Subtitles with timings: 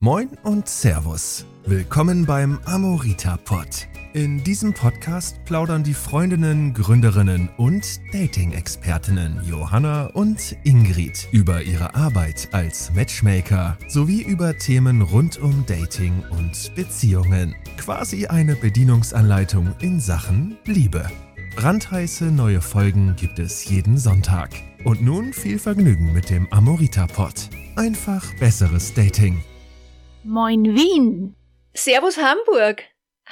[0.00, 1.44] Moin und Servus.
[1.66, 3.88] Willkommen beim Amorita Pod.
[4.12, 12.48] In diesem Podcast plaudern die Freundinnen, Gründerinnen und Dating-Expertinnen Johanna und Ingrid über ihre Arbeit
[12.52, 17.56] als Matchmaker sowie über Themen rund um Dating und Beziehungen.
[17.76, 21.10] Quasi eine Bedienungsanleitung in Sachen Liebe.
[21.56, 24.50] Brandheiße neue Folgen gibt es jeden Sonntag.
[24.84, 27.50] Und nun viel Vergnügen mit dem Amorita Pod.
[27.74, 29.42] Einfach besseres Dating.
[30.30, 31.34] Moin Wien.
[31.72, 32.84] Servus Hamburg.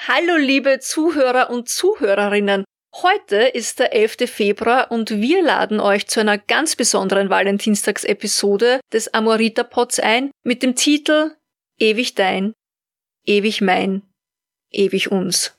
[0.09, 2.65] Hallo liebe Zuhörer und Zuhörerinnen.
[3.03, 4.31] Heute ist der 11.
[4.31, 10.63] Februar und wir laden euch zu einer ganz besonderen Valentinstagsepisode des Amorita Pods ein mit
[10.63, 11.37] dem Titel
[11.79, 12.55] Ewig dein,
[13.27, 14.01] ewig mein,
[14.71, 15.55] ewig uns.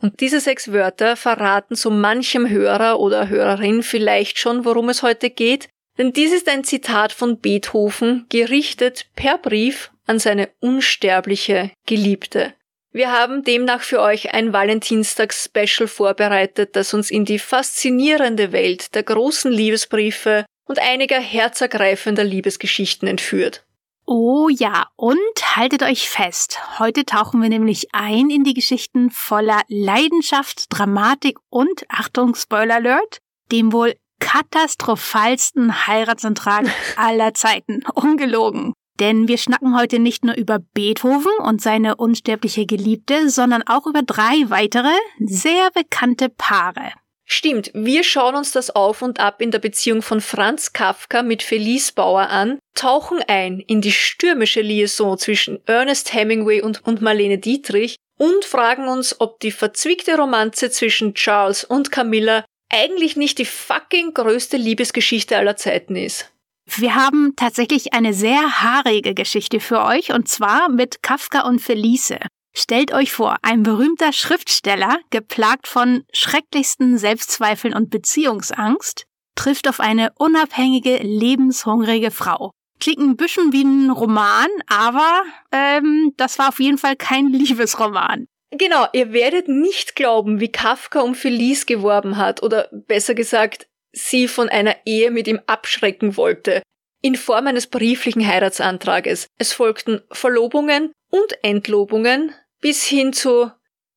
[0.00, 5.28] Und diese sechs Wörter verraten so manchem Hörer oder Hörerin vielleicht schon, worum es heute
[5.28, 5.68] geht,
[5.98, 12.54] denn dies ist ein Zitat von Beethoven, gerichtet per Brief an seine unsterbliche Geliebte.
[12.92, 19.02] Wir haben demnach für euch ein Valentinstags-Special vorbereitet, das uns in die faszinierende Welt der
[19.02, 23.64] großen Liebesbriefe und einiger herzergreifender Liebesgeschichten entführt.
[24.04, 25.16] Oh ja, und
[25.56, 26.58] haltet euch fest.
[26.78, 33.18] Heute tauchen wir nämlich ein in die Geschichten voller Leidenschaft, Dramatik und, Achtung, Spoiler Alert,
[33.52, 36.66] dem wohl katastrophalsten Heiratsantrag
[36.96, 37.82] aller Zeiten.
[37.94, 38.74] Ungelogen.
[39.00, 44.02] Denn wir schnacken heute nicht nur über Beethoven und seine unsterbliche Geliebte, sondern auch über
[44.02, 46.92] drei weitere, sehr bekannte Paare.
[47.24, 51.42] Stimmt, wir schauen uns das auf und ab in der Beziehung von Franz Kafka mit
[51.42, 57.38] Felice Bauer an, tauchen ein in die stürmische Liaison zwischen Ernest Hemingway und, und Marlene
[57.38, 63.44] Dietrich und fragen uns, ob die verzwickte Romanze zwischen Charles und Camilla eigentlich nicht die
[63.44, 66.31] fucking größte Liebesgeschichte aller Zeiten ist.
[66.76, 72.18] Wir haben tatsächlich eine sehr haarige Geschichte für euch und zwar mit Kafka und Felice.
[72.54, 80.12] Stellt euch vor, ein berühmter Schriftsteller, geplagt von schrecklichsten Selbstzweifeln und Beziehungsangst, trifft auf eine
[80.18, 82.52] unabhängige, lebenshungrige Frau.
[82.80, 88.26] Klingt ein bisschen wie ein Roman, aber ähm, das war auf jeden Fall kein Liebesroman.
[88.50, 94.28] Genau, ihr werdet nicht glauben, wie Kafka um Felice geworben hat, oder besser gesagt, sie
[94.28, 96.62] von einer Ehe mit ihm abschrecken wollte,
[97.02, 99.26] in Form eines brieflichen Heiratsantrages.
[99.38, 103.50] Es folgten Verlobungen und Entlobungen bis hin zu,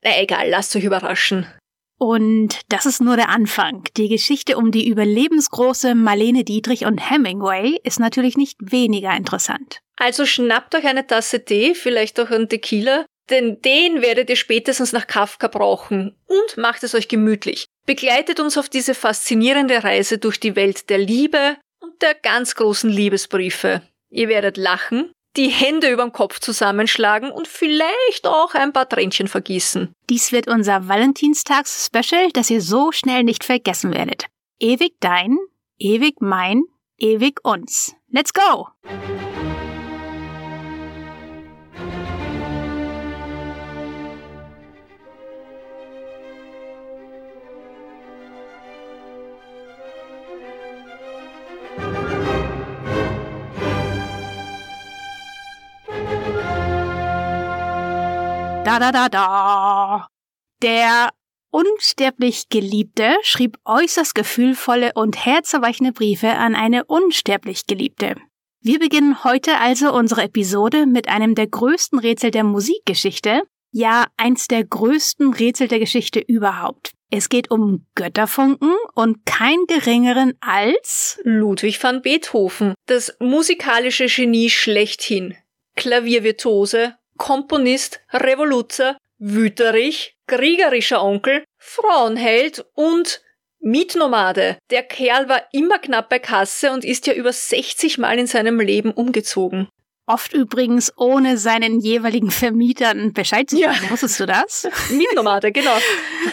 [0.04, 1.48] na egal, lasst euch überraschen.
[1.98, 3.84] Und das ist nur der Anfang.
[3.96, 9.80] Die Geschichte um die überlebensgroße Marlene Dietrich und Hemingway ist natürlich nicht weniger interessant.
[9.96, 14.94] Also schnappt euch eine Tasse Tee, vielleicht auch einen Tequila, denn den werdet ihr spätestens
[14.94, 17.66] nach Kafka brauchen und macht es euch gemütlich.
[17.86, 22.90] Begleitet uns auf diese faszinierende Reise durch die Welt der Liebe und der ganz großen
[22.90, 23.82] Liebesbriefe.
[24.10, 29.94] Ihr werdet lachen, die Hände überm Kopf zusammenschlagen und vielleicht auch ein paar Tränchen vergießen.
[30.10, 34.26] Dies wird unser Valentinstags-Special, das ihr so schnell nicht vergessen werdet.
[34.60, 35.38] Ewig dein,
[35.78, 36.64] ewig mein,
[36.98, 37.96] ewig uns.
[38.10, 38.68] Let's go!
[58.66, 60.08] Da da da da.
[60.64, 61.10] Der
[61.52, 68.16] unsterblich Geliebte schrieb äußerst gefühlvolle und herzerweichende Briefe an eine unsterblich Geliebte.
[68.62, 74.48] Wir beginnen heute also unsere Episode mit einem der größten Rätsel der Musikgeschichte, ja eins
[74.48, 76.94] der größten Rätsel der Geschichte überhaupt.
[77.12, 85.36] Es geht um Götterfunken und kein geringeren als Ludwig van Beethoven, das musikalische Genie schlechthin.
[85.76, 93.22] Klaviervirtuose, Komponist, Revoluzer, Wüterich, kriegerischer Onkel, Frauenheld und
[93.60, 94.58] Mietnomade.
[94.70, 98.60] Der Kerl war immer knapp bei Kasse und ist ja über 60 Mal in seinem
[98.60, 99.68] Leben umgezogen.
[100.08, 103.80] Oft übrigens ohne seinen jeweiligen Vermietern Bescheid zu sagen.
[103.84, 103.90] Ja.
[103.90, 104.68] Wusstest du das?
[104.92, 105.78] Mietnomade, genau.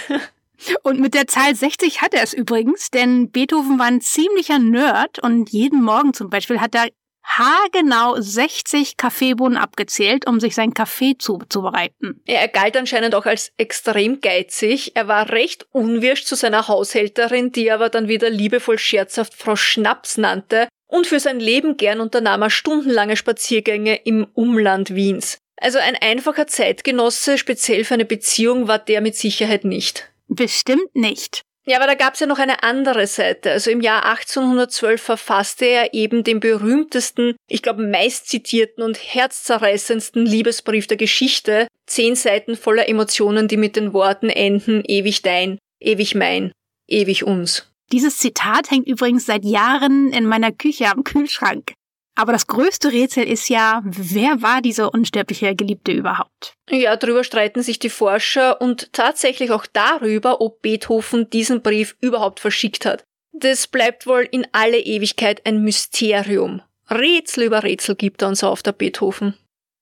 [0.82, 5.18] Und mit der Zahl 60 hat er es übrigens, denn Beethoven war ein ziemlicher Nerd
[5.18, 6.86] und jeden Morgen zum Beispiel hat er
[7.24, 12.20] haargenau 60 Kaffeebohnen abgezählt, um sich sein Kaffee zuzubereiten.
[12.26, 14.92] Er galt anscheinend auch als extrem geizig.
[14.94, 20.18] Er war recht unwirsch zu seiner Haushälterin, die aber dann wieder liebevoll scherzhaft Frau Schnaps
[20.18, 20.68] nannte.
[20.86, 25.38] Und für sein Leben gern unternahm er stundenlange Spaziergänge im Umland Wiens.
[25.56, 30.12] Also ein einfacher Zeitgenosse, speziell für eine Beziehung, war der mit Sicherheit nicht.
[30.28, 31.42] Bestimmt nicht.
[31.64, 33.52] Ja, aber da gab's ja noch eine andere Seite.
[33.52, 40.88] Also im Jahr 1812 verfasste er eben den berühmtesten, ich glaube meistzitierten und herzzerreißendsten Liebesbrief
[40.88, 41.68] der Geschichte.
[41.86, 46.52] Zehn Seiten voller Emotionen, die mit den Worten enden, ewig dein, ewig mein,
[46.88, 47.68] ewig uns.
[47.92, 51.74] Dieses Zitat hängt übrigens seit Jahren in meiner Küche am Kühlschrank.
[52.14, 56.54] Aber das größte Rätsel ist ja, wer war dieser unsterbliche Geliebte überhaupt?
[56.68, 62.40] Ja, darüber streiten sich die Forscher und tatsächlich auch darüber, ob Beethoven diesen Brief überhaupt
[62.40, 63.04] verschickt hat.
[63.32, 66.60] Das bleibt wohl in alle Ewigkeit ein Mysterium.
[66.90, 69.34] Rätsel über Rätsel gibt er uns auf der Beethoven.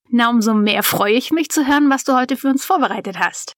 [0.09, 3.55] Na, umso mehr freue ich mich zu hören, was du heute für uns vorbereitet hast.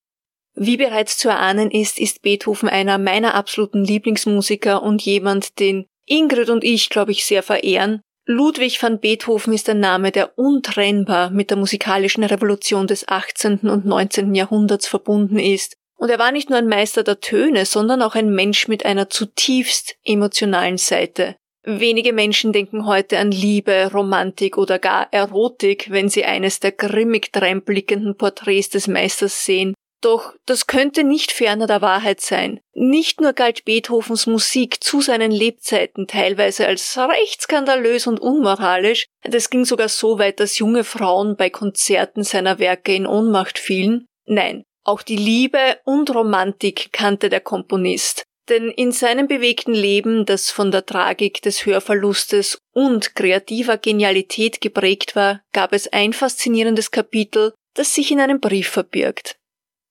[0.55, 6.51] Wie bereits zu erahnen ist, ist Beethoven einer meiner absoluten Lieblingsmusiker und jemand, den Ingrid
[6.51, 8.03] und ich, glaube ich, sehr verehren.
[8.25, 13.61] Ludwig van Beethoven ist ein Name, der untrennbar mit der musikalischen Revolution des 18.
[13.69, 14.35] und 19.
[14.35, 15.77] Jahrhunderts verbunden ist.
[15.97, 19.11] Und er war nicht nur ein Meister der Töne, sondern auch ein Mensch mit einer
[19.11, 21.37] zutiefst emotionalen Seite.
[21.65, 27.33] Wenige Menschen denken heute an Liebe, Romantik oder gar Erotik, wenn sie eines der grimmig
[27.33, 29.75] dreinblickenden Porträts des Meisters sehen.
[30.03, 32.61] Doch das könnte nicht ferner der Wahrheit sein.
[32.75, 39.49] Nicht nur galt Beethovens Musik zu seinen Lebzeiten teilweise als recht skandalös und unmoralisch, das
[39.49, 44.07] ging sogar so weit, dass junge Frauen bei Konzerten seiner Werke in Ohnmacht fielen.
[44.27, 48.25] Nein, auch die Liebe und Romantik kannte der Komponist.
[48.49, 55.15] Denn in seinem bewegten Leben, das von der Tragik des Hörverlustes und kreativer Genialität geprägt
[55.15, 59.37] war, gab es ein faszinierendes Kapitel, das sich in einem Brief verbirgt.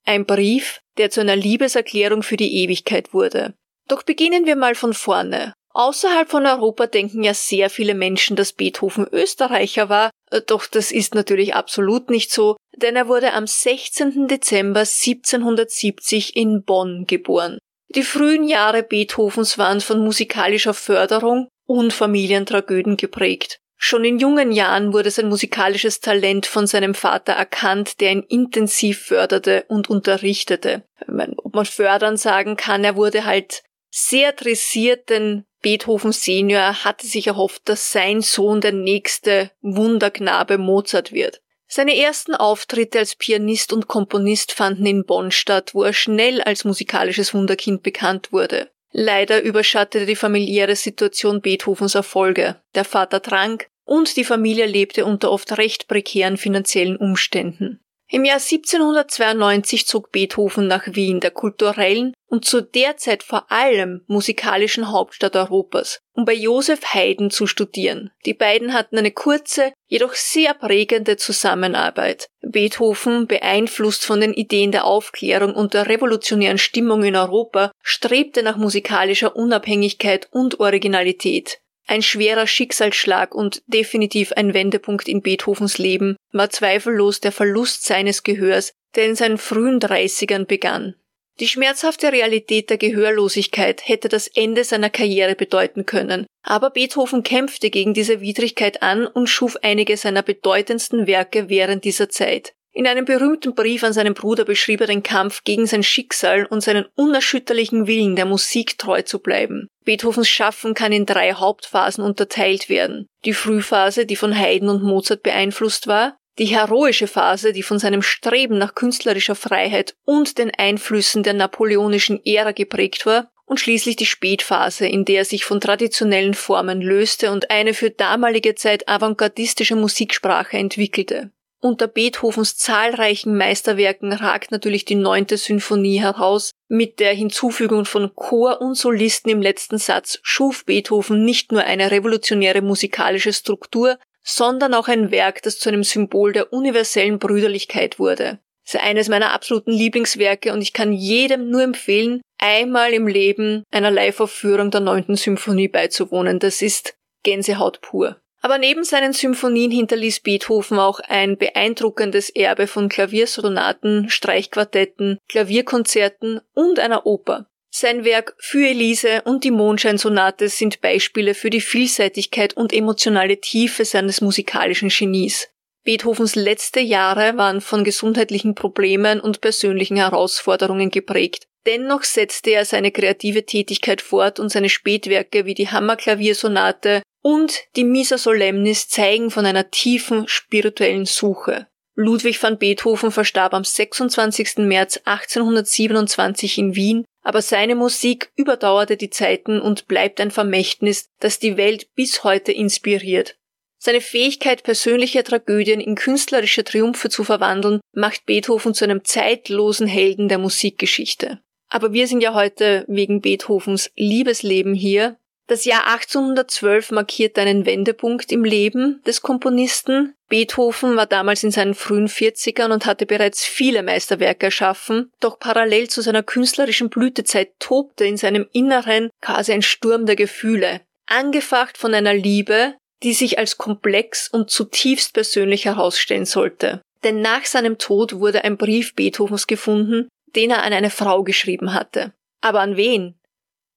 [0.06, 3.54] Ein Brief, der zu einer Liebeserklärung für die Ewigkeit wurde.
[3.88, 5.54] Doch beginnen wir mal von vorne.
[5.74, 10.12] Außerhalb von Europa denken ja sehr viele Menschen, dass Beethoven Österreicher war,
[10.48, 14.28] doch das ist natürlich absolut nicht so, denn er wurde am 16.
[14.28, 17.58] Dezember 1770 in Bonn geboren.
[17.96, 23.60] Die frühen Jahre Beethovens waren von musikalischer Förderung und Familientragöden geprägt.
[23.84, 29.02] Schon in jungen Jahren wurde sein musikalisches Talent von seinem Vater erkannt, der ihn intensiv
[29.02, 30.84] förderte und unterrichtete.
[31.08, 37.08] Meine, ob man fördern sagen kann, er wurde halt sehr dressiert, denn Beethoven Senior hatte
[37.08, 41.42] sich erhofft, dass sein Sohn der nächste Wunderknabe Mozart wird.
[41.68, 46.66] Seine ersten Auftritte als Pianist und Komponist fanden in Bonn statt, wo er schnell als
[46.66, 48.70] musikalisches Wunderkind bekannt wurde.
[48.92, 52.62] Leider überschattete die familiäre Situation Beethovens Erfolge.
[52.76, 57.80] Der Vater trank, und die Familie lebte unter oft recht prekären finanziellen Umständen.
[58.14, 64.04] Im Jahr 1792 zog Beethoven nach Wien, der kulturellen und zu der Zeit vor allem
[64.08, 68.12] musikalischen Hauptstadt Europas, um bei Josef Haydn zu studieren.
[68.26, 72.28] Die beiden hatten eine kurze, jedoch sehr prägende Zusammenarbeit.
[72.42, 78.58] Beethoven, beeinflusst von den Ideen der Aufklärung und der revolutionären Stimmung in Europa, strebte nach
[78.58, 81.62] musikalischer Unabhängigkeit und Originalität.
[81.88, 88.24] Ein schwerer Schicksalsschlag und definitiv ein Wendepunkt in Beethovens Leben war zweifellos der Verlust seines
[88.24, 90.96] Gehörs, der in seinen frühen Dreißigern begann.
[91.40, 97.70] Die schmerzhafte Realität der Gehörlosigkeit hätte das Ende seiner Karriere bedeuten können, aber Beethoven kämpfte
[97.70, 102.54] gegen diese Widrigkeit an und schuf einige seiner bedeutendsten Werke während dieser Zeit.
[102.74, 106.62] In einem berühmten Brief an seinen Bruder beschrieb er den Kampf gegen sein Schicksal und
[106.62, 109.68] seinen unerschütterlichen Willen, der Musik treu zu bleiben.
[109.84, 113.08] Beethovens Schaffen kann in drei Hauptphasen unterteilt werden.
[113.26, 118.02] Die Frühphase, die von Haydn und Mozart beeinflusst war, die heroische Phase, die von seinem
[118.02, 124.06] Streben nach künstlerischer Freiheit und den Einflüssen der napoleonischen Ära geprägt war, und schließlich die
[124.06, 129.76] Spätphase, in der er sich von traditionellen Formen löste und eine für damalige Zeit avantgardistische
[129.76, 131.32] Musiksprache entwickelte.
[131.64, 136.52] Unter Beethovens zahlreichen Meisterwerken ragt natürlich die neunte Sinfonie heraus.
[136.68, 141.92] Mit der Hinzufügung von Chor und Solisten im letzten Satz schuf Beethoven nicht nur eine
[141.92, 148.40] revolutionäre musikalische Struktur, sondern auch ein Werk, das zu einem Symbol der universellen Brüderlichkeit wurde.
[148.66, 153.64] Es ist eines meiner absoluten Lieblingswerke und ich kann jedem nur empfehlen, einmal im Leben
[153.72, 156.40] einer Live-Aufführung der neunten Symphonie beizuwohnen.
[156.40, 158.21] Das ist Gänsehaut pur.
[158.42, 166.80] Aber neben seinen Symphonien hinterließ Beethoven auch ein beeindruckendes Erbe von Klaviersonaten, Streichquartetten, Klavierkonzerten und
[166.80, 167.48] einer Oper.
[167.70, 173.86] Sein Werk Für Elise und die Mondscheinsonate sind Beispiele für die Vielseitigkeit und emotionale Tiefe
[173.86, 175.48] seines musikalischen Genies.
[175.84, 181.48] Beethovens letzte Jahre waren von gesundheitlichen Problemen und persönlichen Herausforderungen geprägt.
[181.66, 187.84] Dennoch setzte er seine kreative Tätigkeit fort und seine Spätwerke wie die Hammerklaviersonate und die
[187.84, 191.68] Misa Solemnis zeigen von einer tiefen spirituellen Suche.
[191.96, 194.58] Ludwig van Beethoven verstarb am 26.
[194.58, 201.40] März 1827 in Wien aber seine Musik überdauerte die Zeiten und bleibt ein Vermächtnis, das
[201.40, 203.38] die Welt bis heute inspiriert.
[203.78, 210.30] Seine Fähigkeit, persönliche Tragödien in künstlerische Triumphe zu verwandeln, macht Beethoven zu einem zeitlosen Helden
[210.30, 211.40] der Musikgeschichte.
[211.68, 215.18] Aber wir sind ja heute wegen Beethovens Liebesleben hier.
[215.52, 220.14] Das Jahr 1812 markiert einen Wendepunkt im Leben des Komponisten.
[220.30, 225.90] Beethoven war damals in seinen frühen 40ern und hatte bereits viele Meisterwerke erschaffen, doch parallel
[225.90, 231.94] zu seiner künstlerischen Blütezeit tobte in seinem Inneren quasi ein Sturm der Gefühle, angefacht von
[231.94, 236.82] einer Liebe, die sich als komplex und zutiefst persönlich herausstellen sollte.
[237.04, 241.74] Denn nach seinem Tod wurde ein Brief Beethovens gefunden, den er an eine Frau geschrieben
[241.74, 242.14] hatte.
[242.40, 243.16] Aber an wen?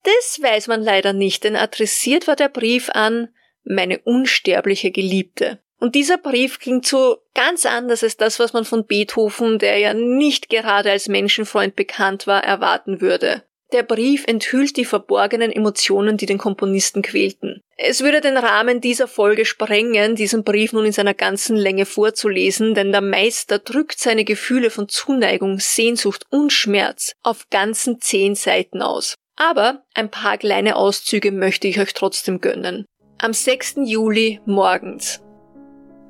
[0.04, 3.28] Das weiß man leider nicht, denn adressiert war der Brief an
[3.64, 5.58] meine unsterbliche Geliebte.
[5.80, 9.92] Und dieser Brief klingt so ganz anders als das, was man von Beethoven, der ja
[9.92, 13.42] nicht gerade als Menschenfreund bekannt war, erwarten würde.
[13.72, 17.60] Der Brief enthüllt die verborgenen Emotionen, die den Komponisten quälten.
[17.76, 22.74] Es würde den Rahmen dieser Folge sprengen, diesen Brief nun in seiner ganzen Länge vorzulesen,
[22.74, 28.80] denn der Meister drückt seine Gefühle von Zuneigung, Sehnsucht und Schmerz auf ganzen zehn Seiten
[28.80, 29.16] aus.
[29.36, 32.86] Aber ein paar kleine Auszüge möchte ich euch trotzdem gönnen.
[33.18, 33.76] Am 6.
[33.84, 35.22] Juli morgens.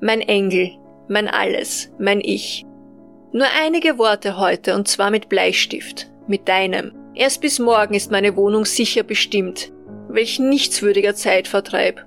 [0.03, 0.73] Mein Engel,
[1.09, 2.65] mein Alles, mein Ich.
[3.33, 6.93] Nur einige Worte heute und zwar mit Bleistift, mit deinem.
[7.15, 9.73] Erst bis morgen ist meine Wohnung sicher bestimmt.
[10.09, 12.05] Welch nichtswürdiger Zeitvertreib.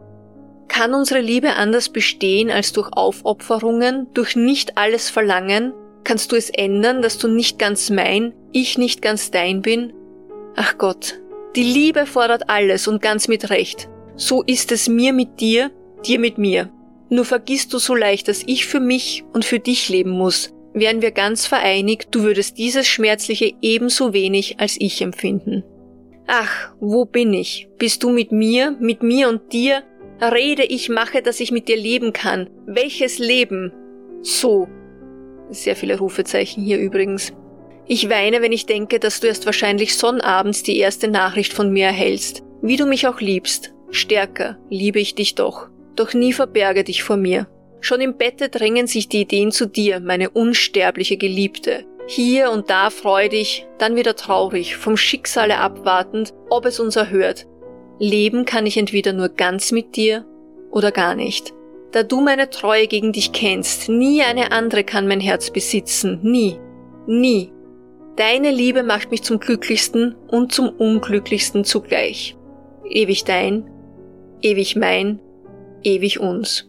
[0.68, 5.74] Kann unsere Liebe anders bestehen als durch Aufopferungen, durch nicht alles Verlangen?
[6.04, 9.94] Kannst du es ändern, dass du nicht ganz mein, ich nicht ganz dein bin?
[10.60, 11.20] Ach Gott,
[11.56, 13.88] die Liebe fordert alles und ganz mit Recht.
[14.16, 15.70] So ist es mir mit dir,
[16.04, 16.72] dir mit mir.
[17.10, 20.52] Nur vergisst du so leicht, dass ich für mich und für dich leben muss.
[20.74, 25.64] Wären wir ganz vereinigt, du würdest dieses Schmerzliche ebenso wenig als ich empfinden.
[26.26, 27.70] Ach, wo bin ich?
[27.78, 29.84] Bist du mit mir, mit mir und dir?
[30.20, 32.50] Rede, ich mache, dass ich mit dir leben kann.
[32.66, 33.72] Welches Leben?
[34.24, 34.68] So.
[35.52, 37.32] Sehr viele Rufezeichen hier übrigens.
[37.90, 41.86] Ich weine, wenn ich denke, dass du erst wahrscheinlich sonnabends die erste Nachricht von mir
[41.86, 42.44] erhältst.
[42.62, 43.74] Wie du mich auch liebst.
[43.92, 45.70] Stärker liebe ich dich doch.
[45.96, 47.48] Doch nie verberge dich vor mir.
[47.80, 51.86] Schon im Bette drängen sich die Ideen zu dir, meine unsterbliche Geliebte.
[52.08, 57.46] Hier und da freudig, dann wieder traurig, vom Schicksale abwartend, ob es uns erhört.
[58.00, 60.26] Leben kann ich entweder nur ganz mit dir
[60.72, 61.54] oder gar nicht.
[61.92, 66.60] Da du meine Treue gegen dich kennst, nie eine andere kann mein Herz besitzen, nie,
[67.08, 67.52] nie.
[68.18, 72.36] Deine Liebe macht mich zum glücklichsten und zum unglücklichsten zugleich.
[72.90, 73.70] Ewig dein,
[74.42, 75.20] ewig mein,
[75.84, 76.68] ewig uns.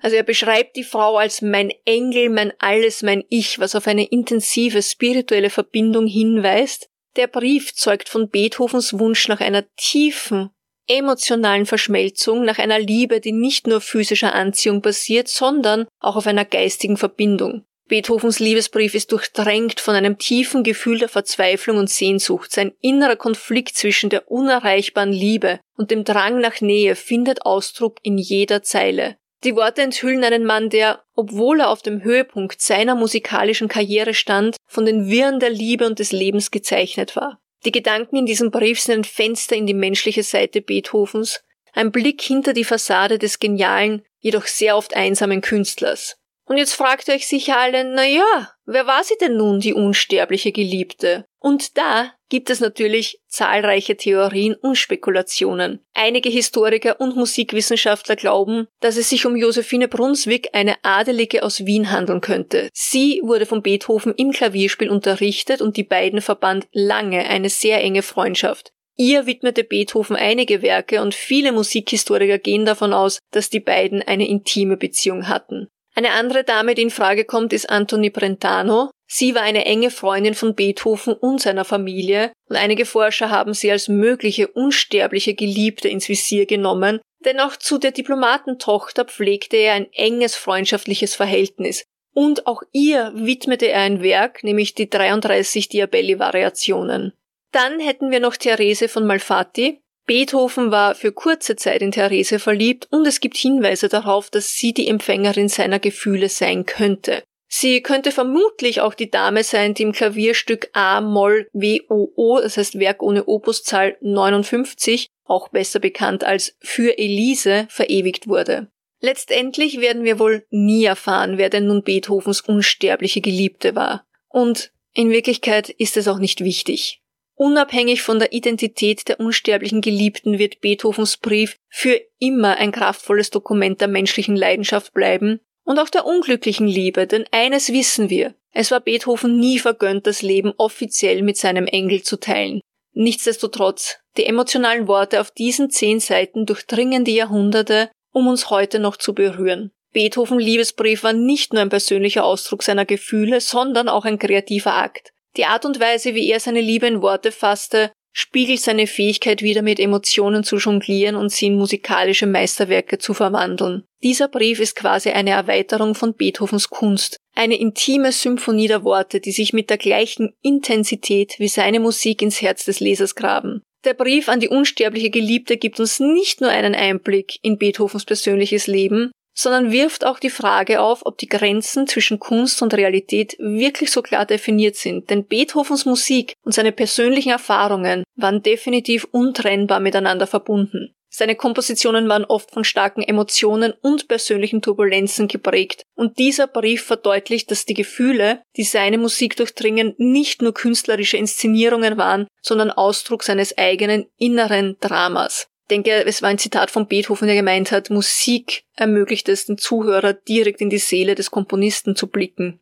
[0.00, 4.06] Also er beschreibt die Frau als mein Engel, mein Alles, mein Ich, was auf eine
[4.06, 6.88] intensive spirituelle Verbindung hinweist.
[7.16, 10.48] Der Brief zeugt von Beethovens Wunsch nach einer tiefen,
[10.88, 16.46] emotionalen Verschmelzung, nach einer Liebe, die nicht nur physischer Anziehung basiert, sondern auch auf einer
[16.46, 17.66] geistigen Verbindung.
[17.90, 22.52] Beethovens Liebesbrief ist durchdrängt von einem tiefen Gefühl der Verzweiflung und Sehnsucht.
[22.52, 28.16] Sein innerer Konflikt zwischen der unerreichbaren Liebe und dem Drang nach Nähe findet Ausdruck in
[28.16, 29.16] jeder Zeile.
[29.42, 34.54] Die Worte enthüllen einen Mann, der, obwohl er auf dem Höhepunkt seiner musikalischen Karriere stand,
[34.68, 37.40] von den Wirren der Liebe und des Lebens gezeichnet war.
[37.64, 41.42] Die Gedanken in diesem Brief sind ein Fenster in die menschliche Seite Beethovens,
[41.72, 46.19] ein Blick hinter die Fassade des genialen, jedoch sehr oft einsamen Künstlers.
[46.50, 49.72] Und jetzt fragt ihr euch sicher alle, na ja, wer war sie denn nun, die
[49.72, 51.24] unsterbliche Geliebte?
[51.38, 55.78] Und da gibt es natürlich zahlreiche Theorien und Spekulationen.
[55.94, 61.92] Einige Historiker und Musikwissenschaftler glauben, dass es sich um Josephine Brunswick, eine Adelige aus Wien
[61.92, 62.68] handeln könnte.
[62.72, 68.02] Sie wurde von Beethoven im Klavierspiel unterrichtet und die beiden verband lange eine sehr enge
[68.02, 68.72] Freundschaft.
[68.96, 74.26] Ihr widmete Beethoven einige Werke und viele Musikhistoriker gehen davon aus, dass die beiden eine
[74.26, 75.68] intime Beziehung hatten.
[76.00, 78.90] Eine andere Dame, die in Frage kommt, ist Antoni Brentano.
[79.06, 83.70] Sie war eine enge Freundin von Beethoven und seiner Familie und einige Forscher haben sie
[83.70, 89.92] als mögliche unsterbliche Geliebte ins Visier genommen, denn auch zu der Diplomatentochter pflegte er ein
[89.92, 91.84] enges freundschaftliches Verhältnis.
[92.14, 97.12] Und auch ihr widmete er ein Werk, nämlich die 33 Diabelli-Variationen.
[97.52, 102.88] Dann hätten wir noch Therese von Malfatti, Beethoven war für kurze Zeit in Therese verliebt
[102.90, 107.22] und es gibt Hinweise darauf, dass sie die Empfängerin seiner Gefühle sein könnte.
[107.46, 112.80] Sie könnte vermutlich auch die Dame sein, die im Klavierstück A Moll WOO, das heißt
[112.80, 118.66] Werk ohne Opuszahl 59, auch besser bekannt als Für Elise, verewigt wurde.
[119.00, 124.04] Letztendlich werden wir wohl nie erfahren, wer denn nun Beethovens unsterbliche Geliebte war.
[124.28, 126.99] Und in Wirklichkeit ist es auch nicht wichtig.
[127.42, 133.80] Unabhängig von der Identität der unsterblichen Geliebten wird Beethovens Brief für immer ein kraftvolles Dokument
[133.80, 138.34] der menschlichen Leidenschaft bleiben und auch der unglücklichen Liebe, denn eines wissen wir.
[138.52, 142.60] Es war Beethoven nie vergönnt, das Leben offiziell mit seinem Engel zu teilen.
[142.92, 148.98] Nichtsdestotrotz, die emotionalen Worte auf diesen zehn Seiten durchdringen die Jahrhunderte, um uns heute noch
[148.98, 149.70] zu berühren.
[149.94, 155.14] Beethoven Liebesbrief war nicht nur ein persönlicher Ausdruck seiner Gefühle, sondern auch ein kreativer Akt.
[155.36, 159.62] Die Art und Weise, wie er seine Liebe in Worte fasste, spiegelt seine Fähigkeit wieder
[159.62, 163.84] mit Emotionen zu jonglieren und sie in musikalische Meisterwerke zu verwandeln.
[164.02, 169.32] Dieser Brief ist quasi eine Erweiterung von Beethovens Kunst, eine intime Symphonie der Worte, die
[169.32, 173.62] sich mit der gleichen Intensität wie seine Musik ins Herz des Lesers graben.
[173.84, 178.66] Der Brief an die unsterbliche Geliebte gibt uns nicht nur einen Einblick in Beethovens persönliches
[178.66, 179.10] Leben,
[179.40, 184.02] sondern wirft auch die Frage auf, ob die Grenzen zwischen Kunst und Realität wirklich so
[184.02, 185.08] klar definiert sind.
[185.08, 190.94] Denn Beethovens Musik und seine persönlichen Erfahrungen waren definitiv untrennbar miteinander verbunden.
[191.08, 197.50] Seine Kompositionen waren oft von starken Emotionen und persönlichen Turbulenzen geprägt, und dieser Brief verdeutlicht,
[197.50, 203.58] dass die Gefühle, die seine Musik durchdringen, nicht nur künstlerische Inszenierungen waren, sondern Ausdruck seines
[203.58, 209.28] eigenen inneren Dramas denke, es war ein Zitat von Beethoven, der gemeint hat, Musik ermöglicht
[209.28, 212.60] es den Zuhörer direkt in die Seele des Komponisten zu blicken.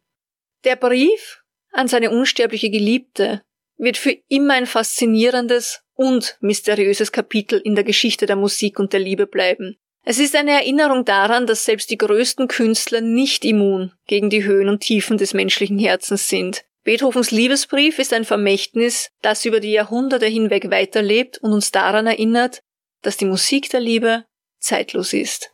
[0.65, 3.43] Der Brief an seine unsterbliche Geliebte
[3.77, 9.01] wird für immer ein faszinierendes und mysteriöses Kapitel in der Geschichte der Musik und der
[9.01, 9.77] Liebe bleiben.
[10.05, 14.69] Es ist eine Erinnerung daran, dass selbst die größten Künstler nicht immun gegen die Höhen
[14.69, 16.65] und Tiefen des menschlichen Herzens sind.
[16.85, 22.63] Beethovens Liebesbrief ist ein Vermächtnis, das über die Jahrhunderte hinweg weiterlebt und uns daran erinnert,
[23.03, 24.25] dass die Musik der Liebe
[24.61, 25.53] zeitlos ist.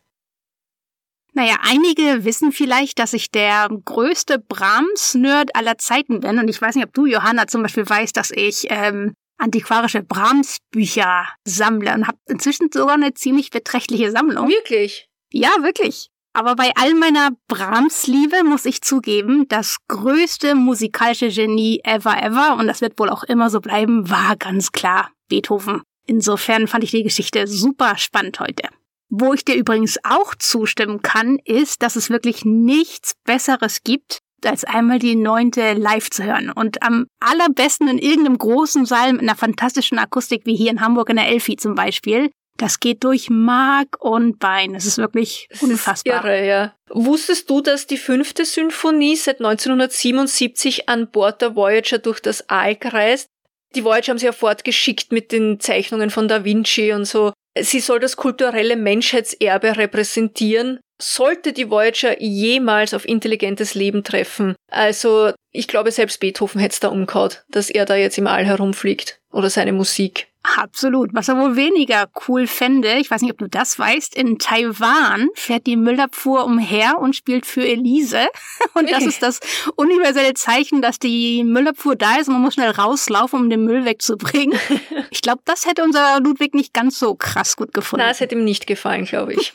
[1.33, 6.39] Naja, einige wissen vielleicht, dass ich der größte Brahms-Nerd aller Zeiten bin.
[6.39, 11.27] Und ich weiß nicht, ob du, Johanna, zum Beispiel weißt, dass ich ähm, antiquarische Brahms-Bücher
[11.43, 14.47] sammle und habe inzwischen sogar eine ziemlich beträchtliche Sammlung.
[14.47, 15.09] Wirklich?
[15.29, 16.09] Ja, wirklich.
[16.31, 22.67] Aber bei all meiner Brahms-Liebe muss ich zugeben, das größte musikalische Genie ever ever, und
[22.67, 25.81] das wird wohl auch immer so bleiben, war ganz klar Beethoven.
[26.05, 28.69] Insofern fand ich die Geschichte super spannend heute.
[29.09, 34.63] Wo ich dir übrigens auch zustimmen kann, ist, dass es wirklich nichts Besseres gibt, als
[34.63, 36.51] einmal die neunte live zu hören.
[36.51, 41.09] Und am allerbesten in irgendeinem großen Saal mit einer fantastischen Akustik, wie hier in Hamburg
[41.09, 42.29] in der Elfi zum Beispiel.
[42.57, 44.75] Das geht durch Mark und Bein.
[44.75, 46.19] Es ist wirklich das unfassbar.
[46.19, 46.75] Ist irre, ja.
[46.89, 52.75] Wusstest du, dass die fünfte Symphonie seit 1977 an Bord der Voyager durch das All
[52.77, 53.27] kreist?
[53.75, 57.33] Die Voyager haben sie ja fortgeschickt mit den Zeichnungen von Da Vinci und so.
[57.59, 60.79] Sie soll das kulturelle Menschheitserbe repräsentieren.
[61.01, 66.79] Sollte die Voyager jemals auf intelligentes Leben treffen, also ich glaube selbst Beethoven hätte es
[66.79, 70.27] da umgehauen, dass er da jetzt im All herumfliegt oder seine Musik.
[70.57, 71.09] Absolut.
[71.13, 75.29] Was er wohl weniger cool fände, ich weiß nicht, ob du das weißt, in Taiwan
[75.33, 78.27] fährt die Müllabfuhr umher und spielt für Elise.
[78.73, 79.39] Und das ist das
[79.75, 83.85] universelle Zeichen, dass die Müllabfuhr da ist und man muss schnell rauslaufen, um den Müll
[83.85, 84.59] wegzubringen.
[85.11, 88.03] Ich glaube, das hätte unser Ludwig nicht ganz so krass gut gefunden.
[88.05, 89.53] Na, es hätte ihm nicht gefallen, glaube ich.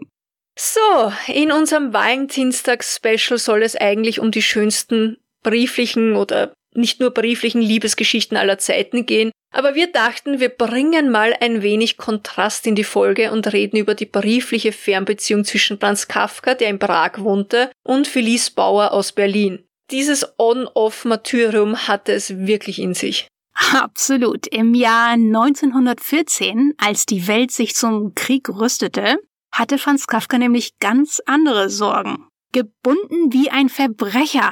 [0.58, 7.60] so, in unserem Valentinstags-Special soll es eigentlich um die schönsten brieflichen oder nicht nur brieflichen
[7.60, 12.84] Liebesgeschichten aller Zeiten gehen, aber wir dachten, wir bringen mal ein wenig Kontrast in die
[12.84, 18.06] Folge und reden über die briefliche Fernbeziehung zwischen Franz Kafka, der in Prag wohnte, und
[18.06, 19.64] Felice Bauer aus Berlin.
[19.90, 23.28] Dieses On-Off-Martyrium hatte es wirklich in sich.
[23.72, 24.46] Absolut.
[24.48, 29.16] Im Jahr 1914, als die Welt sich zum Krieg rüstete,
[29.52, 32.26] hatte Franz Kafka nämlich ganz andere Sorgen.
[32.52, 34.50] Gebunden wie ein Verbrecher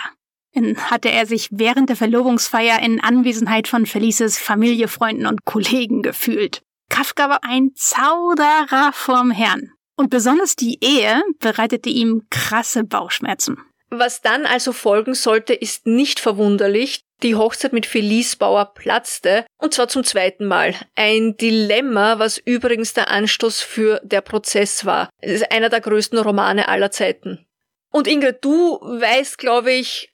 [0.90, 6.62] hatte er sich während der Verlobungsfeier in Anwesenheit von Felices Familie, Freunden und Kollegen gefühlt.
[6.88, 9.73] Kafka war ein Zauderer vom Herrn.
[9.97, 13.59] Und besonders die Ehe bereitete ihm krasse Bauchschmerzen.
[13.90, 17.03] Was dann also folgen sollte, ist nicht verwunderlich.
[17.23, 20.75] Die Hochzeit mit Felice Bauer platzte, und zwar zum zweiten Mal.
[20.97, 25.09] Ein Dilemma, was übrigens der Anstoß für der Prozess war.
[25.21, 27.47] Es ist einer der größten Romane aller Zeiten.
[27.90, 30.13] Und Ingrid, du weißt, glaube ich,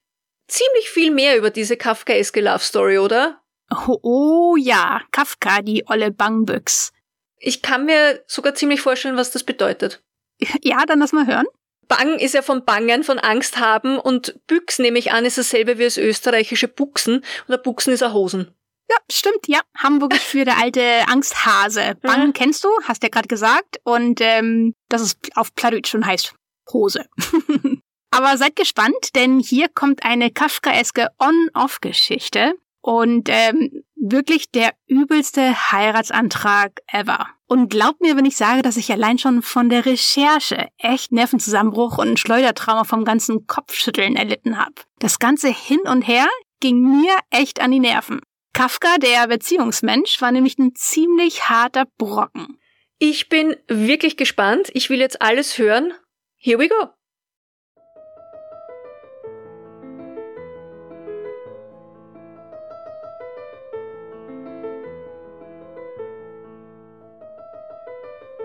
[0.51, 3.41] ziemlich viel mehr über diese Kafkaeske Love Story, oder?
[3.87, 6.93] Oh, oh ja, Kafka, die olle Bangbüchs.
[7.39, 10.03] Ich kann mir sogar ziemlich vorstellen, was das bedeutet.
[10.63, 11.47] Ja, dann lass mal hören.
[11.87, 15.77] Bang ist ja von Bangen, von Angst haben und Büchs nehme ich an, ist dasselbe
[15.79, 18.55] wie das österreichische Buchsen und der Buchsen ist ein Hosen.
[18.89, 19.61] Ja, stimmt, ja.
[19.77, 21.95] Hamburgisch für der alte Angsthase.
[22.03, 22.33] Bang mhm.
[22.33, 23.81] kennst du, hast ja gerade gesagt.
[23.85, 26.35] Und ähm, das ist auf Plattdeutsch schon heißt
[26.73, 27.07] Hose.
[28.11, 32.55] Aber seid gespannt, denn hier kommt eine Kafkaeske On-Off-Geschichte.
[32.83, 37.27] Und ähm, Wirklich der übelste Heiratsantrag ever.
[37.47, 41.99] Und glaubt mir, wenn ich sage, dass ich allein schon von der Recherche echt Nervenzusammenbruch
[41.99, 44.73] und Schleudertrauma vom ganzen Kopfschütteln erlitten habe.
[45.01, 46.27] Das ganze hin und her
[46.61, 48.21] ging mir echt an die Nerven.
[48.55, 52.59] Kafka, der Beziehungsmensch, war nämlich ein ziemlich harter Brocken.
[52.99, 54.71] Ich bin wirklich gespannt.
[54.73, 55.93] Ich will jetzt alles hören.
[56.39, 56.89] Here we go.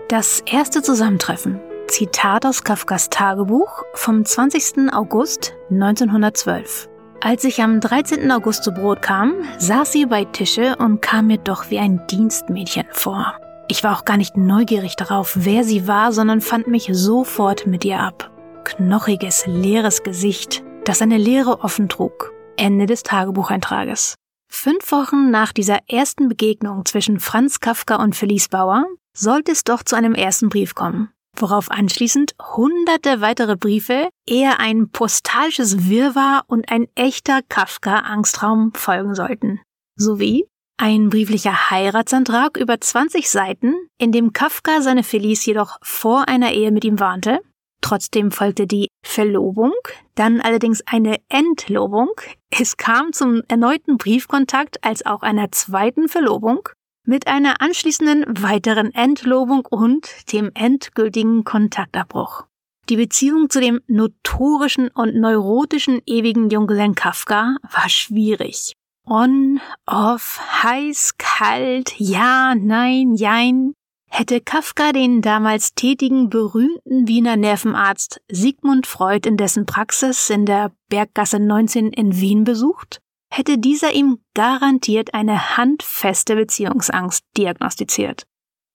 [0.08, 1.60] Das erste Zusammentreffen.
[1.88, 4.92] Zitat aus Kafkas Tagebuch vom 20.
[4.92, 6.88] August 1912.
[7.20, 8.30] Als ich am 13.
[8.30, 12.86] August zu Brot kam, saß sie bei Tische und kam mir doch wie ein Dienstmädchen
[12.92, 13.34] vor.
[13.66, 17.84] Ich war auch gar nicht neugierig darauf, wer sie war, sondern fand mich sofort mit
[17.84, 18.30] ihr ab.
[18.62, 22.32] Knochiges, leeres Gesicht, das eine Leere offen trug.
[22.56, 24.14] Ende des Tagebucheintrages.
[24.48, 29.82] Fünf Wochen nach dieser ersten Begegnung zwischen Franz Kafka und Felice Bauer sollte es doch
[29.82, 36.70] zu einem ersten Brief kommen, worauf anschließend hunderte weitere Briefe, eher ein postalisches Wirrwarr und
[36.70, 39.60] ein echter Kafka-Angstraum folgen sollten.
[39.96, 40.46] Sowie
[40.78, 46.70] ein brieflicher Heiratsantrag über 20 Seiten, in dem Kafka seine Felice jedoch vor einer Ehe
[46.70, 47.40] mit ihm warnte.
[47.80, 49.72] Trotzdem folgte die Verlobung,
[50.16, 52.10] dann allerdings eine Entlobung.
[52.50, 56.68] Es kam zum erneuten Briefkontakt als auch einer zweiten Verlobung
[57.06, 62.44] mit einer anschließenden weiteren Entlobung und dem endgültigen Kontaktabbruch.
[62.88, 68.74] Die Beziehung zu dem notorischen und neurotischen ewigen Junggesellen Kafka war schwierig.
[69.08, 73.72] On, off, heiß, kalt, ja, nein, jein.
[74.08, 80.72] Hätte Kafka den damals tätigen berühmten Wiener Nervenarzt Sigmund Freud in dessen Praxis in der
[80.88, 83.00] Berggasse 19 in Wien besucht,
[83.36, 88.26] hätte dieser ihm garantiert eine handfeste Beziehungsangst diagnostiziert.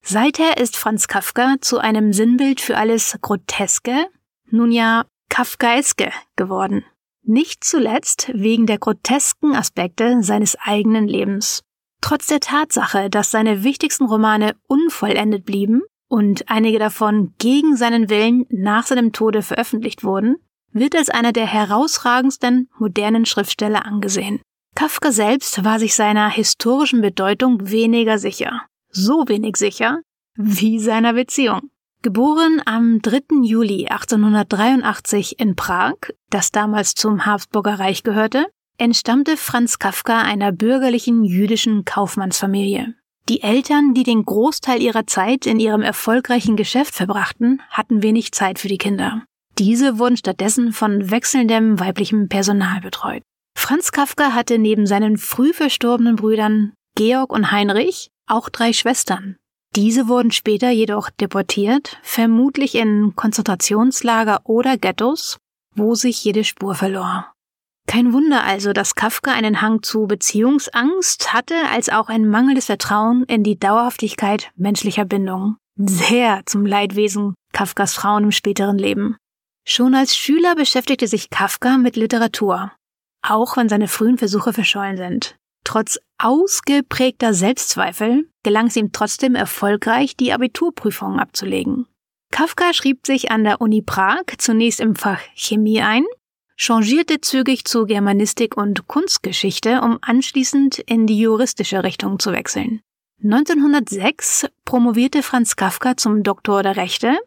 [0.04, 4.08] Seither ist Franz Kafka zu einem Sinnbild für alles Groteske,
[4.50, 6.84] nun ja Kafkaeske geworden.
[7.24, 11.63] Nicht zuletzt wegen der grotesken Aspekte seines eigenen Lebens.
[12.02, 18.45] Trotz der Tatsache, dass seine wichtigsten Romane unvollendet blieben und einige davon gegen seinen Willen
[18.50, 20.38] nach seinem Tode veröffentlicht wurden,
[20.74, 24.41] wird als einer der herausragendsten modernen Schriftsteller angesehen.
[24.76, 28.64] Kafka selbst war sich seiner historischen Bedeutung weniger sicher.
[28.90, 30.02] So wenig sicher
[30.36, 31.70] wie seiner Beziehung.
[32.02, 33.44] Geboren am 3.
[33.44, 35.96] Juli 1883 in Prag,
[36.32, 38.48] das damals zum Habsburger Reich gehörte,
[38.80, 42.96] entstammte Franz Kafka einer bürgerlichen jüdischen Kaufmannsfamilie.
[43.30, 48.58] Die Eltern, die den Großteil ihrer Zeit in ihrem erfolgreichen Geschäft verbrachten, hatten wenig Zeit
[48.58, 49.24] für die Kinder.
[49.60, 53.22] Diese wurden stattdessen von wechselndem weiblichem Personal betreut.
[53.62, 59.38] Franz Kafka hatte neben seinen früh verstorbenen Brüdern Georg und Heinrich auch drei Schwestern.
[59.76, 65.38] Diese wurden später jedoch deportiert, vermutlich in Konzentrationslager oder Ghettos,
[65.76, 67.32] wo sich jede Spur verlor.
[67.88, 73.26] Kein Wunder also, dass Kafka einen Hang zu Beziehungsangst hatte, als auch ein mangelndes Vertrauen
[73.26, 75.58] in die Dauerhaftigkeit menschlicher Bindungen.
[75.76, 79.17] Sehr zum Leidwesen Kafkas Frauen im späteren Leben.
[79.67, 82.71] Schon als Schüler beschäftigte sich Kafka mit Literatur,
[83.22, 85.36] auch wenn seine frühen Versuche verschollen sind.
[85.64, 91.86] Trotz ausgeprägter Selbstzweifel gelang es ihm trotzdem erfolgreich, die Abiturprüfungen abzulegen.
[92.32, 96.06] Kafka schrieb sich an der Uni Prag zunächst im Fach Chemie ein,
[96.56, 102.82] changierte zügig zu Germanistik und Kunstgeschichte, um anschließend in die juristische Richtung zu wechseln.
[103.24, 107.18] 1906 promovierte Franz Kafka zum Doktor der Rechte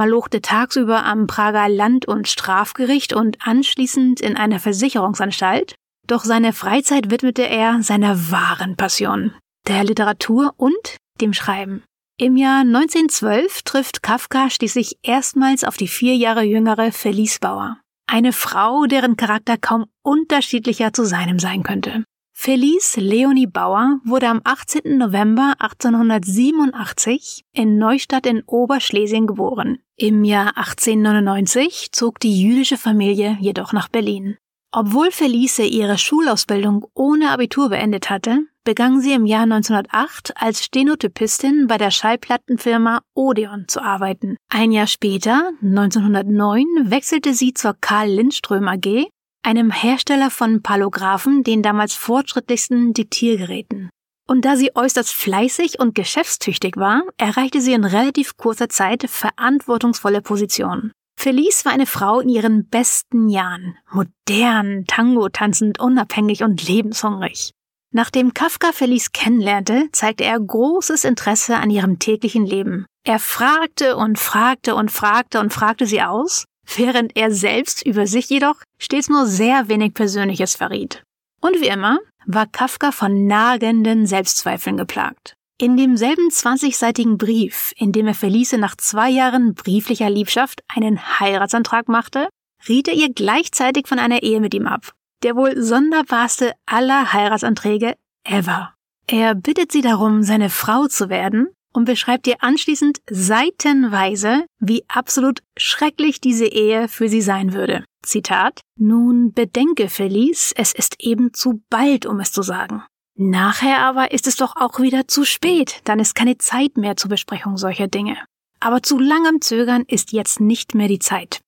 [0.00, 5.74] malochte tagsüber am Prager Land- und Strafgericht und anschließend in einer Versicherungsanstalt,
[6.06, 9.34] doch seine Freizeit widmete er seiner wahren Passion,
[9.68, 11.82] der Literatur und dem Schreiben.
[12.18, 18.32] Im Jahr 1912 trifft Kafka schließlich erstmals auf die vier Jahre jüngere Felice Bauer, eine
[18.32, 22.04] Frau, deren Charakter kaum unterschiedlicher zu seinem sein könnte.
[22.42, 24.96] Felice Leonie Bauer wurde am 18.
[24.96, 29.80] November 1887 in Neustadt in Oberschlesien geboren.
[29.96, 34.38] Im Jahr 1899 zog die jüdische Familie jedoch nach Berlin.
[34.72, 41.66] Obwohl Felice ihre Schulausbildung ohne Abitur beendet hatte, begann sie im Jahr 1908 als Stenotypistin
[41.66, 44.38] bei der Schallplattenfirma Odeon zu arbeiten.
[44.48, 49.10] Ein Jahr später, 1909, wechselte sie zur Karl Lindström AG
[49.42, 53.90] einem Hersteller von Palographen, den damals fortschrittlichsten Diktiergeräten.
[54.28, 60.22] Und da sie äußerst fleißig und geschäftstüchtig war, erreichte sie in relativ kurzer Zeit verantwortungsvolle
[60.22, 60.92] Positionen.
[61.18, 67.50] Felice war eine Frau in ihren besten Jahren, modern, Tango tanzend, unabhängig und lebenshungrig.
[67.92, 72.86] Nachdem Kafka Felice kennenlernte, zeigte er großes Interesse an ihrem täglichen Leben.
[73.04, 76.44] Er fragte und fragte und fragte und fragte sie aus,
[76.76, 81.02] während er selbst über sich jedoch stets nur sehr wenig Persönliches verriet.
[81.40, 85.34] Und wie immer war Kafka von nagenden Selbstzweifeln geplagt.
[85.58, 91.88] In demselben 20-seitigen Brief, in dem er Felice nach zwei Jahren brieflicher Liebschaft einen Heiratsantrag
[91.88, 92.28] machte,
[92.68, 94.92] riet er ihr gleichzeitig von einer Ehe mit ihm ab.
[95.22, 98.74] Der wohl sonderbarste aller Heiratsanträge ever.
[99.06, 105.40] Er bittet sie darum, seine Frau zu werden und beschreibt ihr anschließend seitenweise, wie absolut
[105.56, 107.84] schrecklich diese Ehe für sie sein würde.
[108.02, 112.82] Zitat Nun bedenke, Felice, es ist eben zu bald, um es zu sagen.
[113.16, 117.10] Nachher aber ist es doch auch wieder zu spät, dann ist keine Zeit mehr zur
[117.10, 118.16] Besprechung solcher Dinge.
[118.60, 121.40] Aber zu langem Zögern ist jetzt nicht mehr die Zeit.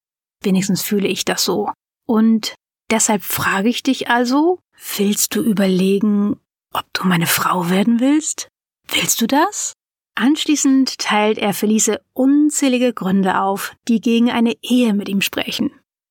[0.42, 1.70] Wenigstens fühle ich das so.
[2.06, 2.54] Und
[2.90, 4.58] deshalb frage ich dich also,
[4.96, 6.38] willst du überlegen,
[6.72, 8.48] ob du meine Frau werden willst?
[8.88, 9.72] Willst du das?
[10.14, 15.70] Anschließend teilt er Felice unzählige Gründe auf, die gegen eine Ehe mit ihm sprechen.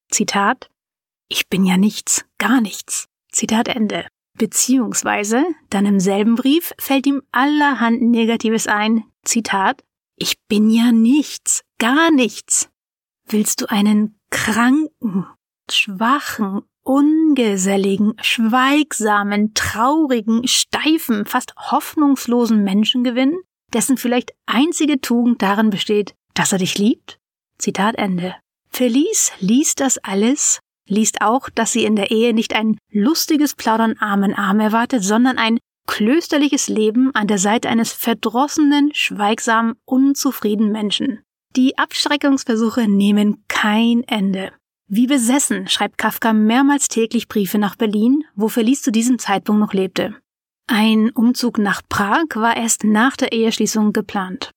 [0.10, 0.70] Zitat
[1.30, 3.08] Ich bin ja nichts, gar nichts.
[3.32, 4.08] Zitat Ende.
[4.38, 9.04] Beziehungsweise, dann im selben Brief fällt ihm allerhand Negatives ein.
[9.24, 9.84] Zitat
[10.16, 12.70] Ich bin ja nichts, gar nichts.
[13.28, 15.28] Willst du einen kranken,
[15.70, 23.40] schwachen, ungeselligen, schweigsamen, traurigen, steifen, fast hoffnungslosen Menschen gewinnen?
[23.74, 27.20] Dessen vielleicht einzige Tugend darin besteht, dass er dich liebt?
[27.58, 28.36] Zitat Ende.
[28.70, 33.98] Felice liest das alles, liest auch, dass sie in der Ehe nicht ein lustiges Plaudern
[34.00, 40.72] Arm in Arm erwartet, sondern ein klösterliches Leben an der Seite eines verdrossenen, schweigsamen, unzufriedenen
[40.72, 41.20] Menschen.
[41.56, 44.54] Die Abschreckungsversuche nehmen kein Ende.
[44.88, 49.74] Wie besessen schreibt Kafka mehrmals täglich Briefe nach Berlin, wo Felice zu diesem Zeitpunkt noch
[49.74, 50.16] lebte.
[50.68, 54.52] Ein Umzug nach Prag war erst nach der Eheschließung geplant.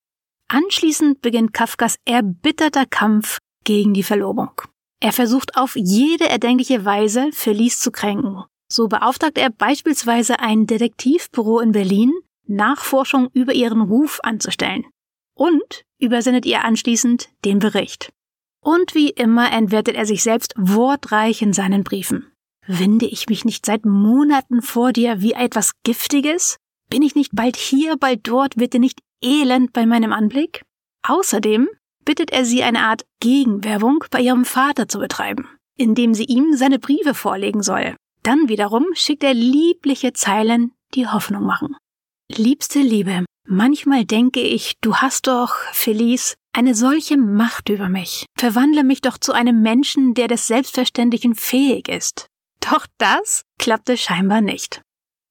[0.49, 4.53] Anschließend beginnt Kafkas erbitterter Kampf gegen die Verlobung.
[5.01, 8.45] Er versucht auf jede erdenkliche Weise, Felice zu kränken.
[8.71, 12.13] So beauftragt er beispielsweise ein Detektivbüro in Berlin,
[12.47, 14.87] Nachforschung über ihren Ruf anzustellen.
[15.35, 18.13] Und übersendet ihr anschließend den Bericht.
[18.61, 22.31] Und wie immer entwertet er sich selbst wortreich in seinen Briefen.
[22.67, 26.57] Winde ich mich nicht seit Monaten vor dir wie etwas Giftiges?
[26.89, 30.63] Bin ich nicht bald hier, bald dort, wird dir nicht elend bei meinem Anblick?
[31.03, 31.69] Außerdem
[32.05, 36.79] bittet er sie eine Art Gegenwerbung bei ihrem Vater zu betreiben, indem sie ihm seine
[36.79, 37.97] Briefe vorlegen soll.
[38.23, 41.77] Dann wiederum schickt er liebliche Zeilen, die Hoffnung machen.
[42.31, 48.25] Liebste Liebe, manchmal denke ich, du hast doch, Felice, eine solche Macht über mich.
[48.39, 52.29] Verwandle mich doch zu einem Menschen, der des Selbstverständlichen fähig ist.
[52.71, 54.81] Doch das klappte scheinbar nicht.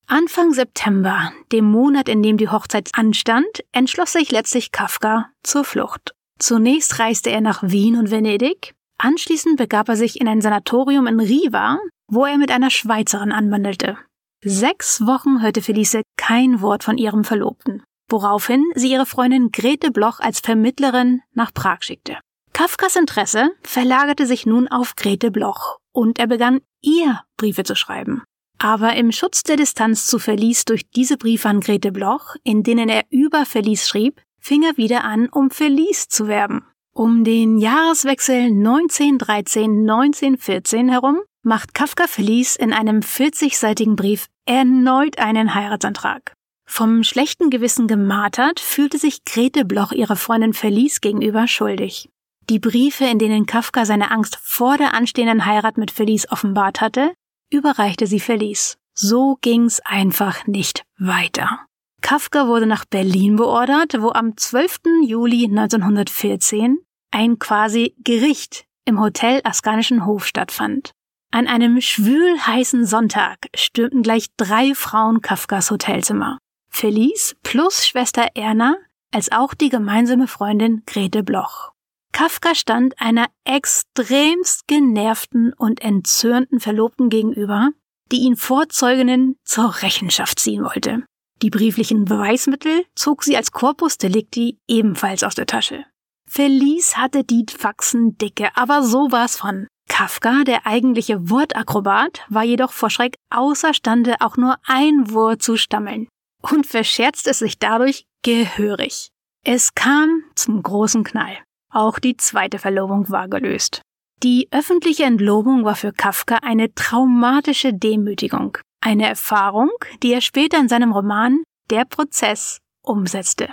[0.07, 6.13] Anfang September, dem Monat, in dem die Hochzeit anstand, entschloss sich letztlich Kafka zur Flucht.
[6.39, 11.19] Zunächst reiste er nach Wien und Venedig, anschließend begab er sich in ein Sanatorium in
[11.19, 13.97] Riva, wo er mit einer Schweizerin anwandelte.
[14.43, 20.19] Sechs Wochen hörte Felice kein Wort von ihrem Verlobten, woraufhin sie ihre Freundin Grete Bloch
[20.19, 22.17] als Vermittlerin nach Prag schickte.
[22.51, 28.21] Kafkas Interesse verlagerte sich nun auf Grete Bloch und er begann ihr Briefe zu schreiben.
[28.59, 32.89] Aber im Schutz der Distanz zu Felice durch diese Briefe an Grete Bloch, in denen
[32.89, 36.65] er über Felice schrieb, fing er wieder an, um Felice zu werben.
[36.93, 46.35] Um den Jahreswechsel 1913-1914 herum macht Kafka Felice in einem 40-seitigen Brief erneut einen Heiratsantrag.
[46.65, 52.09] Vom schlechten Gewissen gemartert fühlte sich Grete Bloch ihrer Freundin Felice gegenüber schuldig.
[52.49, 57.13] Die Briefe, in denen Kafka seine Angst vor der anstehenden Heirat mit Felice offenbart hatte,
[57.49, 58.77] überreichte sie Felice.
[58.93, 61.61] So ging's einfach nicht weiter.
[62.01, 64.81] Kafka wurde nach Berlin beordert, wo am 12.
[65.07, 66.77] Juli 1914
[67.11, 70.91] ein quasi Gericht im Hotel Askanischen Hof stattfand.
[71.31, 76.37] An einem schwülheißen Sonntag stürmten gleich drei Frauen Kafkas Hotelzimmer.
[76.69, 78.75] Felice plus Schwester Erna,
[79.11, 81.72] als auch die gemeinsame Freundin Grete Bloch.
[82.13, 87.71] Kafka stand einer extremst genervten und entzürnten Verlobten gegenüber,
[88.11, 91.03] die ihn vor Zeuginnen zur Rechenschaft ziehen wollte.
[91.41, 95.85] Die brieflichen Beweismittel zog sie als Corpus Delicti ebenfalls aus der Tasche.
[96.29, 99.67] Felice hatte die Faxen dicke, aber so war's von.
[99.89, 106.07] Kafka, der eigentliche Wortakrobat, war jedoch vor Schreck außerstande, auch nur ein Wort zu stammeln
[106.41, 109.09] und verscherzte es sich dadurch gehörig.
[109.43, 111.37] Es kam zum großen Knall.
[111.73, 113.81] Auch die zweite Verlobung war gelöst.
[114.21, 118.59] Die öffentliche Entlobung war für Kafka eine traumatische Demütigung.
[118.79, 119.71] Eine Erfahrung,
[120.03, 123.49] die er später in seinem Roman Der Prozess umsetzte.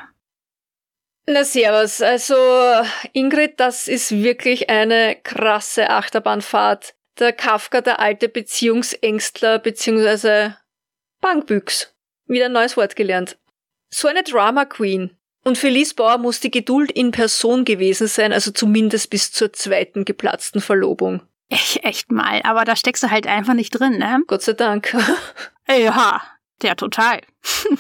[1.27, 2.35] Na servus, also
[3.13, 6.95] Ingrid, das ist wirklich eine krasse Achterbahnfahrt.
[7.19, 10.53] Der Kafka, der alte Beziehungsängstler bzw.
[11.21, 11.95] Bankbüchs.
[12.27, 13.39] Wieder ein neues Wort gelernt.
[13.91, 15.17] So eine Drama Queen.
[15.43, 20.05] Und Felice Bauer muss die Geduld in Person gewesen sein, also zumindest bis zur zweiten
[20.05, 21.23] geplatzten Verlobung.
[21.49, 24.23] Ich, echt mal, aber da steckst du halt einfach nicht drin, ne?
[24.27, 24.95] Gott sei Dank.
[25.69, 26.23] ja,
[26.63, 27.21] der total.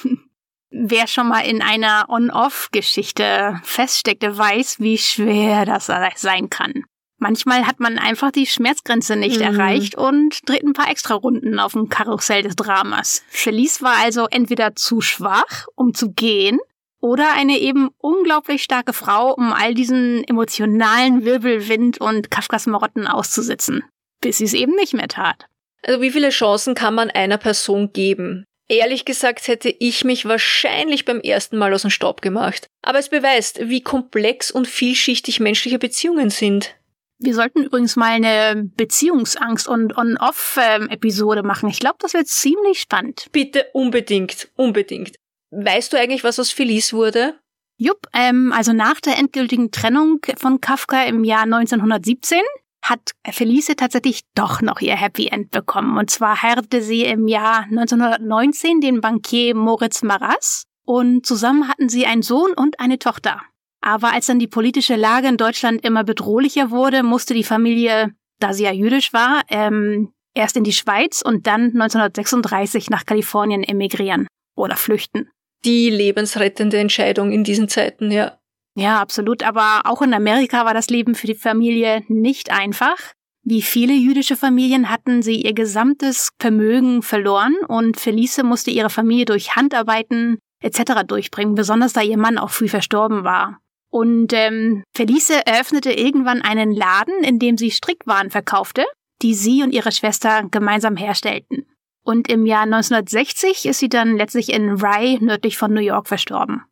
[0.70, 6.84] Wer schon mal in einer On-Off-Geschichte feststeckte, weiß, wie schwer das sein kann.
[7.18, 9.42] Manchmal hat man einfach die Schmerzgrenze nicht mhm.
[9.42, 13.22] erreicht und dreht ein paar extra Runden auf dem Karussell des Dramas.
[13.28, 16.58] Felice war also entweder zu schwach, um zu gehen,
[17.00, 23.82] oder eine eben unglaublich starke Frau, um all diesen emotionalen Wirbelwind und Kafkas Marotten auszusitzen,
[24.20, 25.46] bis sie es eben nicht mehr tat.
[25.82, 28.44] Also wie viele Chancen kann man einer Person geben?
[28.68, 32.68] Ehrlich gesagt hätte ich mich wahrscheinlich beim ersten Mal aus dem Staub gemacht.
[32.82, 36.76] Aber es beweist, wie komplex und vielschichtig menschliche Beziehungen sind.
[37.18, 41.68] Wir sollten übrigens mal eine Beziehungsangst- und On-Off-Episode machen.
[41.68, 43.26] Ich glaube, das wird ziemlich spannend.
[43.32, 45.16] Bitte unbedingt, unbedingt.
[45.50, 47.34] Weißt du eigentlich, was aus Felice wurde?
[47.76, 52.38] Jupp, ähm, also nach der endgültigen Trennung von Kafka im Jahr 1917
[52.82, 55.98] hat Felice tatsächlich doch noch ihr Happy End bekommen.
[55.98, 62.06] Und zwar heiratete sie im Jahr 1919 den Bankier Moritz Maras und zusammen hatten sie
[62.06, 63.40] einen Sohn und eine Tochter.
[63.80, 68.52] Aber als dann die politische Lage in Deutschland immer bedrohlicher wurde, musste die Familie, da
[68.52, 74.26] sie ja jüdisch war, ähm, erst in die Schweiz und dann 1936 nach Kalifornien emigrieren
[74.54, 75.30] oder flüchten.
[75.64, 78.38] Die lebensrettende Entscheidung in diesen Zeiten, ja.
[78.76, 79.42] Ja, absolut.
[79.42, 82.96] Aber auch in Amerika war das Leben für die Familie nicht einfach.
[83.42, 89.24] Wie viele jüdische Familien hatten sie ihr gesamtes Vermögen verloren und Felice musste ihre Familie
[89.24, 91.04] durch Handarbeiten etc.
[91.06, 93.58] durchbringen, besonders da ihr Mann auch früh verstorben war.
[93.90, 98.84] Und ähm, Felice eröffnete irgendwann einen Laden, in dem sie Strickwaren verkaufte,
[99.22, 101.66] die sie und ihre Schwester gemeinsam herstellten.
[102.02, 106.62] Und im Jahr 1960 ist sie dann letztlich in Rye nördlich von New York verstorben.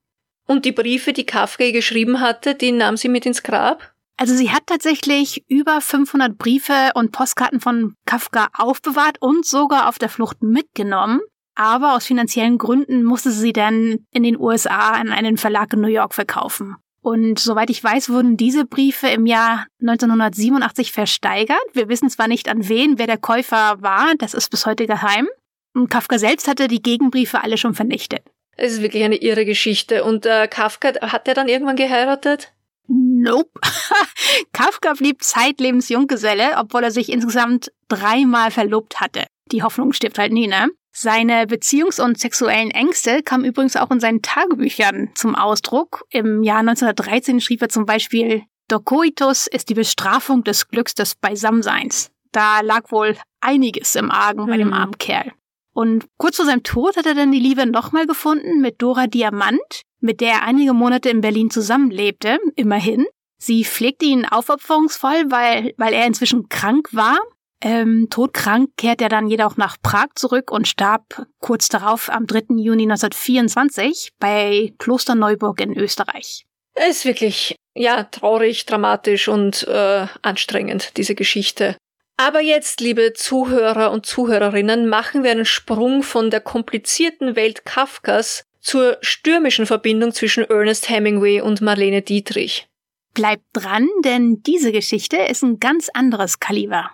[0.46, 3.92] Und die Briefe, die Kafka geschrieben hatte, die nahm sie mit ins Grab?
[4.16, 9.98] Also sie hat tatsächlich über 500 Briefe und Postkarten von Kafka aufbewahrt und sogar auf
[9.98, 11.20] der Flucht mitgenommen.
[11.54, 15.88] Aber aus finanziellen Gründen musste sie dann in den USA an einen Verlag in New
[15.88, 16.76] York verkaufen.
[17.08, 21.56] Und soweit ich weiß, wurden diese Briefe im Jahr 1987 versteigert.
[21.72, 25.26] Wir wissen zwar nicht an wen, wer der Käufer war, das ist bis heute geheim.
[25.74, 28.20] Und Kafka selbst hatte die Gegenbriefe alle schon vernichtet.
[28.58, 30.04] Es ist wirklich eine irre Geschichte.
[30.04, 32.52] Und äh, Kafka, hat er dann irgendwann geheiratet?
[32.88, 33.58] Nope.
[34.52, 39.24] Kafka blieb zeitlebens Junggeselle, obwohl er sich insgesamt dreimal verlobt hatte.
[39.50, 40.68] Die Hoffnung stirbt halt nie, ne?
[40.90, 46.04] Seine Beziehungs- und sexuellen Ängste kamen übrigens auch in seinen Tagebüchern zum Ausdruck.
[46.10, 52.10] Im Jahr 1913 schrieb er zum Beispiel, Dokoitus ist die Bestrafung des Glücks des Beisammenseins.
[52.32, 54.74] Da lag wohl einiges im Argen bei dem hm.
[54.74, 55.32] armen Kerl.
[55.72, 59.82] Und kurz vor seinem Tod hat er dann die Liebe nochmal gefunden mit Dora Diamant,
[60.00, 63.06] mit der er einige Monate in Berlin zusammenlebte, immerhin.
[63.40, 67.18] Sie pflegte ihn aufopferungsvoll, weil, weil er inzwischen krank war.
[67.60, 72.56] Ähm, todkrank kehrt er dann jedoch nach Prag zurück und starb kurz darauf am 3.
[72.56, 76.46] Juni 1924 bei Klosterneuburg in Österreich.
[76.74, 81.76] Es ist wirklich, ja, traurig, dramatisch und äh, anstrengend, diese Geschichte.
[82.16, 88.44] Aber jetzt, liebe Zuhörer und Zuhörerinnen, machen wir einen Sprung von der komplizierten Welt Kafkas
[88.60, 92.68] zur stürmischen Verbindung zwischen Ernest Hemingway und Marlene Dietrich.
[93.14, 96.90] Bleibt dran, denn diese Geschichte ist ein ganz anderes Kaliber.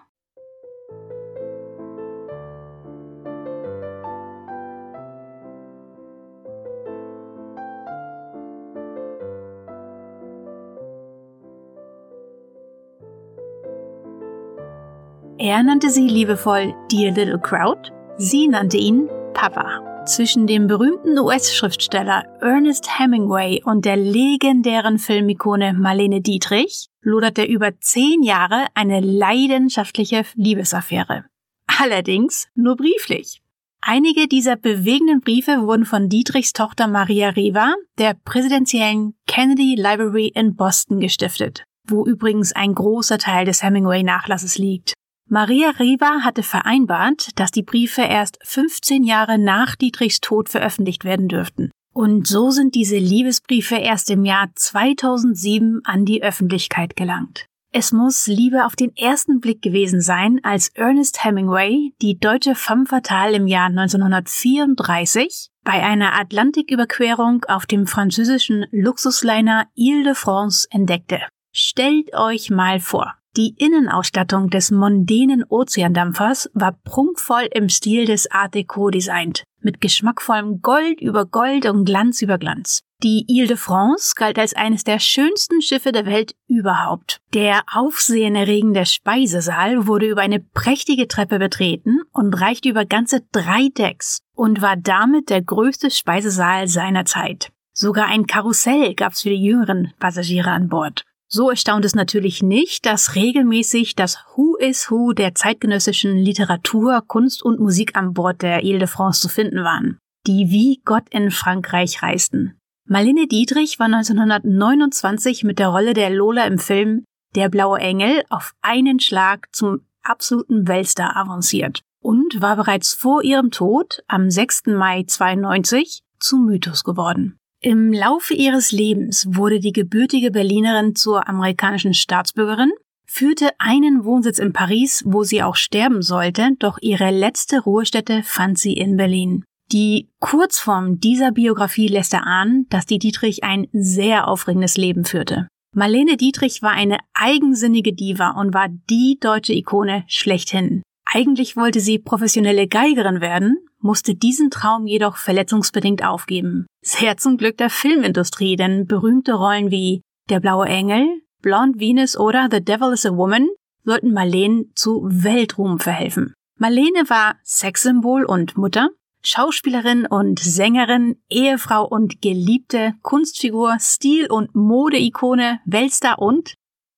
[15.45, 20.03] Er nannte sie liebevoll Dear Little Crowd, sie nannte ihn Papa.
[20.07, 28.23] Zwischen dem berühmten US-Schriftsteller Ernest Hemingway und der legendären Filmikone Marlene Dietrich loderte über zehn
[28.23, 31.27] Jahre eine leidenschaftliche Liebesaffäre.
[31.67, 33.43] Allerdings nur brieflich.
[33.83, 40.57] Einige dieser bewegenden Briefe wurden von Dietrichs Tochter Maria Riva der präsidentiellen Kennedy Library in
[40.57, 44.95] Boston gestiftet, wo übrigens ein großer Teil des Hemingway-Nachlasses liegt.
[45.29, 51.29] Maria Riva hatte vereinbart, dass die Briefe erst 15 Jahre nach Dietrichs Tod veröffentlicht werden
[51.29, 51.71] dürften.
[51.95, 57.47] Und so sind diese Liebesbriefe erst im Jahr 2007 an die Öffentlichkeit gelangt.
[57.77, 62.87] Es muss Liebe auf den ersten Blick gewesen sein, als Ernest Hemingway die deutsche femme
[62.87, 71.21] fatale im Jahr 1934 bei einer Atlantiküberquerung auf dem französischen Luxusliner Ile de France entdeckte.
[71.53, 78.55] Stellt euch mal vor, die Innenausstattung des mondänen Ozeandampfers war prunkvoll im Stil des Art
[78.55, 82.83] Deco designt, mit geschmackvollem Gold über Gold und Glanz über Glanz.
[83.03, 87.21] Die Ile de France galt als eines der schönsten Schiffe der Welt überhaupt.
[87.35, 94.21] Der aufsehenerregende Speisesaal wurde über eine prächtige Treppe betreten und reichte über ganze drei Decks
[94.35, 97.51] und war damit der größte Speisesaal seiner Zeit.
[97.73, 101.05] Sogar ein Karussell gab's für die jüngeren Passagiere an Bord.
[101.35, 107.43] So erstaunt es natürlich nicht, dass regelmäßig das Who is Who der zeitgenössischen Literatur, Kunst
[107.43, 111.33] und Musik an Bord der Ile de France zu finden waren, die wie Gott in
[111.33, 112.57] Frankreich reisten.
[112.87, 117.03] Marlene Dietrich war 1929 mit der Rolle der Lola im Film
[117.35, 123.51] Der blaue Engel auf einen Schlag zum absoluten Weltstar avanciert und war bereits vor ihrem
[123.51, 124.67] Tod am 6.
[124.67, 127.39] Mai 92 zum Mythos geworden.
[127.65, 132.71] Im Laufe ihres Lebens wurde die gebürtige Berlinerin zur amerikanischen Staatsbürgerin,
[133.07, 138.59] führte einen Wohnsitz in Paris, wo sie auch sterben sollte, doch ihre letzte Ruhestätte fand
[138.59, 139.45] sie in Berlin.
[139.73, 145.49] Die Kurzform dieser Biografie lässt erahnen, dass die Dietrich ein sehr aufregendes Leben führte.
[145.75, 150.83] Marlene Dietrich war eine eigensinnige Diva und war die deutsche Ikone schlechthin.
[151.07, 156.67] Eigentlich wollte sie professionelle Geigerin werden, musste diesen Traum jedoch verletzungsbedingt aufgeben.
[156.83, 161.07] Sehr zum Glück der Filmindustrie, denn berühmte Rollen wie Der blaue Engel,
[161.43, 163.47] Blonde Venus oder The Devil is a Woman
[163.85, 166.33] sollten Marlene zu Weltruhm verhelfen.
[166.59, 168.89] Marlene war Sexsymbol und Mutter,
[169.23, 176.55] Schauspielerin und Sängerin, Ehefrau und Geliebte, Kunstfigur, Stil- und Modeikone, Weltstar und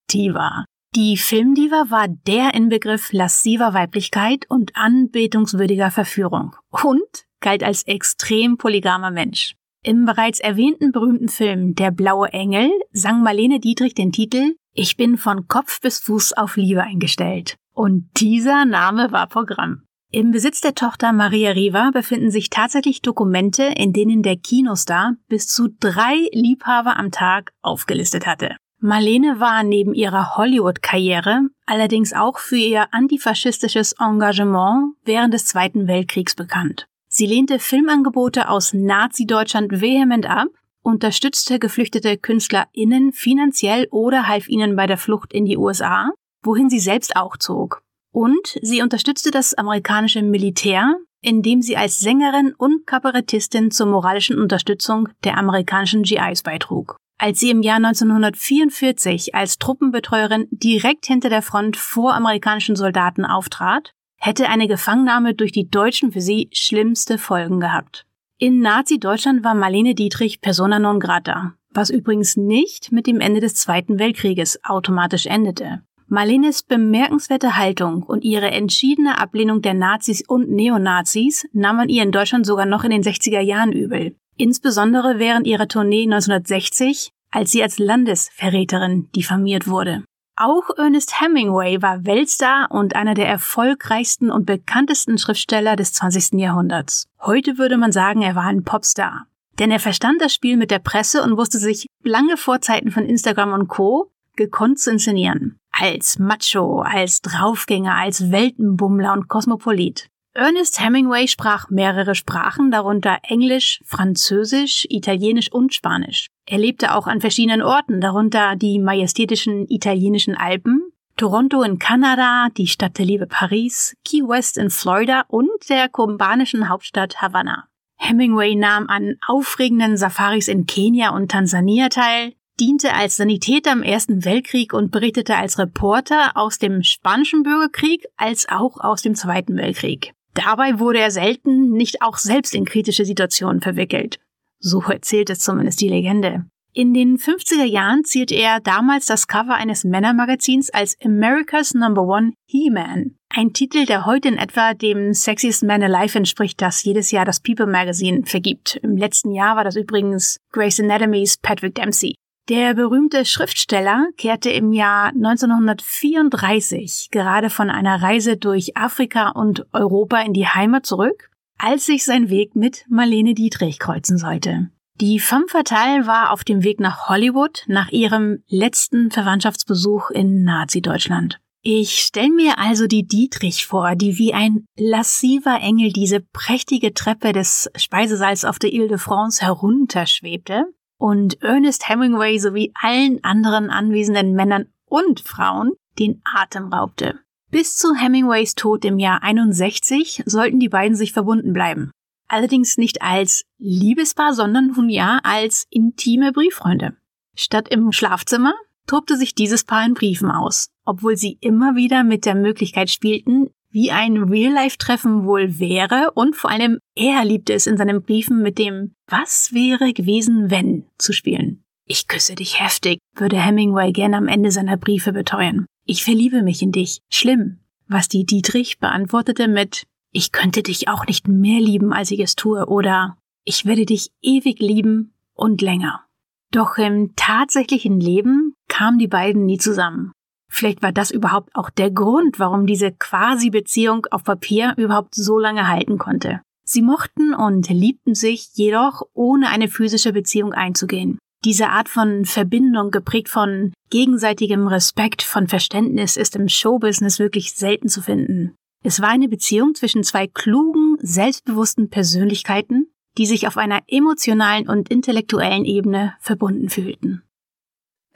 [0.09, 0.63] Diva.
[0.95, 9.11] Die Filmdiva war der Inbegriff lassiver Weiblichkeit und anbetungswürdiger Verführung und galt als extrem polygamer
[9.11, 9.55] Mensch.
[9.83, 15.17] Im bereits erwähnten berühmten Film Der blaue Engel sang Marlene Dietrich den Titel Ich bin
[15.17, 17.55] von Kopf bis Fuß auf Liebe eingestellt.
[17.73, 19.83] Und dieser Name war Programm.
[20.11, 25.47] Im Besitz der Tochter Maria Riva befinden sich tatsächlich Dokumente, in denen der Kinostar bis
[25.47, 28.55] zu drei Liebhaber am Tag aufgelistet hatte.
[28.79, 36.35] Marlene war neben ihrer Hollywood-Karriere allerdings auch für ihr antifaschistisches Engagement während des Zweiten Weltkriegs
[36.35, 36.87] bekannt.
[37.07, 40.49] Sie lehnte Filmangebote aus Nazi-Deutschland vehement ab,
[40.83, 46.11] unterstützte geflüchtete KünstlerInnen finanziell oder half ihnen bei der Flucht in die USA,
[46.43, 47.81] wohin sie selbst auch zog.
[48.11, 55.09] Und sie unterstützte das amerikanische Militär, indem sie als Sängerin und Kabarettistin zur moralischen Unterstützung
[55.23, 56.97] der amerikanischen GIs beitrug.
[57.19, 63.93] Als sie im Jahr 1944 als Truppenbetreuerin direkt hinter der Front vor amerikanischen Soldaten auftrat,
[64.17, 68.05] hätte eine Gefangennahme durch die Deutschen für sie schlimmste Folgen gehabt.
[68.37, 73.55] In Nazi-Deutschland war Marlene Dietrich persona non grata, was übrigens nicht mit dem Ende des
[73.55, 75.81] Zweiten Weltkrieges automatisch endete.
[76.09, 82.11] Marlenes bemerkenswerte Haltung und ihre entschiedene Ablehnung der Nazis und Neonazis nahm man ihr in
[82.11, 84.15] Deutschland sogar noch in den 60er Jahren übel.
[84.37, 90.03] Insbesondere während ihrer Tournee 1960, als sie als Landesverräterin diffamiert wurde.
[90.35, 96.33] Auch Ernest Hemingway war Weltstar und einer der erfolgreichsten und bekanntesten Schriftsteller des 20.
[96.39, 97.07] Jahrhunderts.
[97.19, 99.25] Heute würde man sagen, er war ein Popstar.
[99.57, 103.05] Denn er verstand das Spiel mit der Presse und wusste sich lange vor Zeiten von
[103.05, 105.57] Instagram und Co gekonnt zu inszenieren.
[105.71, 110.07] Als Macho, als Draufgänger, als Weltenbummler und Kosmopolit.
[110.37, 116.27] Ernest Hemingway sprach mehrere Sprachen, darunter Englisch, Französisch, Italienisch und Spanisch.
[116.45, 122.67] Er lebte auch an verschiedenen Orten, darunter die majestätischen italienischen Alpen, Toronto in Kanada, die
[122.67, 127.67] Stadt der Liebe Paris, Key West in Florida und der kubanischen Hauptstadt Havanna.
[127.97, 134.23] Hemingway nahm an aufregenden Safaris in Kenia und Tansania teil, diente als Sanitäter im Ersten
[134.23, 140.13] Weltkrieg und berichtete als Reporter aus dem Spanischen Bürgerkrieg als auch aus dem Zweiten Weltkrieg.
[140.37, 144.19] Dabei wurde er selten nicht auch selbst in kritische Situationen verwickelt.
[144.59, 146.45] So erzählt es zumindest die Legende.
[146.73, 152.33] In den 50er Jahren zierte er damals das Cover eines Männermagazins als America's Number One
[152.45, 153.15] He-Man.
[153.35, 157.39] Ein Titel, der heute in etwa dem Sexiest Man Alive entspricht, das jedes Jahr das
[157.39, 158.75] People Magazine vergibt.
[158.83, 162.13] Im letzten Jahr war das übrigens Grace Anatomy's Patrick Dempsey.
[162.49, 170.21] Der berühmte Schriftsteller kehrte im Jahr 1934 gerade von einer Reise durch Afrika und Europa
[170.21, 174.69] in die Heimat zurück, als sich sein Weg mit Marlene Dietrich kreuzen sollte.
[175.01, 181.41] Die femme fatale war auf dem Weg nach Hollywood nach ihrem letzten Verwandtschaftsbesuch in Nazi-Deutschland.
[181.63, 187.33] Ich stelle mir also die Dietrich vor, die wie ein lassiver Engel diese prächtige Treppe
[187.33, 190.67] des Speisesaals auf der Ile de France herunterschwebte
[190.97, 197.19] und Ernest Hemingway sowie allen anderen anwesenden Männern und Frauen den Atem raubte.
[197.49, 201.91] Bis zu Hemingways Tod im Jahr 61 sollten die beiden sich verbunden bleiben.
[202.27, 206.97] Allerdings nicht als Liebespaar, sondern nun ja als intime Brieffreunde.
[207.35, 208.53] Statt im Schlafzimmer
[208.85, 213.49] tobte sich dieses Paar in Briefen aus, obwohl sie immer wieder mit der Möglichkeit spielten,
[213.69, 218.57] wie ein Real-Life-Treffen wohl wäre und vor allem er liebte es in seinen Briefen mit
[218.57, 221.63] dem Was wäre gewesen, wenn zu spielen.
[221.85, 225.65] Ich küsse dich heftig, würde Hemingway gerne am Ende seiner Briefe beteuern.
[225.85, 226.99] Ich verliebe mich in dich.
[227.09, 227.59] Schlimm.
[227.87, 232.35] Was die Dietrich beantwortete mit Ich könnte dich auch nicht mehr lieben, als ich es
[232.35, 236.03] tue, oder Ich werde dich ewig lieben und länger.
[236.51, 240.11] Doch im tatsächlichen Leben kamen die beiden nie zusammen.
[240.49, 245.67] Vielleicht war das überhaupt auch der Grund, warum diese Quasi-Beziehung auf Papier überhaupt so lange
[245.67, 246.41] halten konnte.
[246.65, 251.17] Sie mochten und liebten sich jedoch ohne eine physische Beziehung einzugehen.
[251.45, 257.87] Diese Art von Verbindung, geprägt von gegenseitigem Respekt, von Verständnis, ist im Showbusiness wirklich selten
[257.87, 258.55] zu finden.
[258.83, 264.89] Es war eine Beziehung zwischen zwei klugen, selbstbewussten Persönlichkeiten, die sich auf einer emotionalen und
[264.89, 267.23] intellektuellen Ebene verbunden fühlten.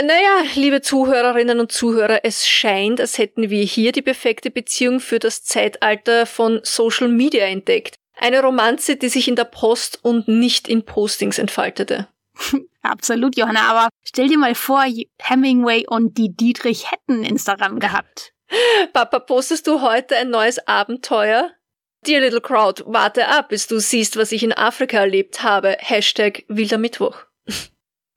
[0.03, 5.19] Naja, liebe Zuhörerinnen und Zuhörer, es scheint, als hätten wir hier die perfekte Beziehung für
[5.19, 7.95] das Zeitalter von Social Media entdeckt.
[8.15, 12.07] Eine Romanze, die sich in der Post und nicht in Postings entfaltete.
[12.81, 14.85] Absolut, Johanna, aber stell dir mal vor,
[15.19, 18.33] Hemingway und die Dietrich hätten Instagram gehabt.
[18.93, 21.51] Papa, postest du heute ein neues Abenteuer?
[22.07, 25.77] Dear Little Crowd, warte ab, bis du siehst, was ich in Afrika erlebt habe.
[25.79, 27.25] Hashtag Wilder Mittwoch.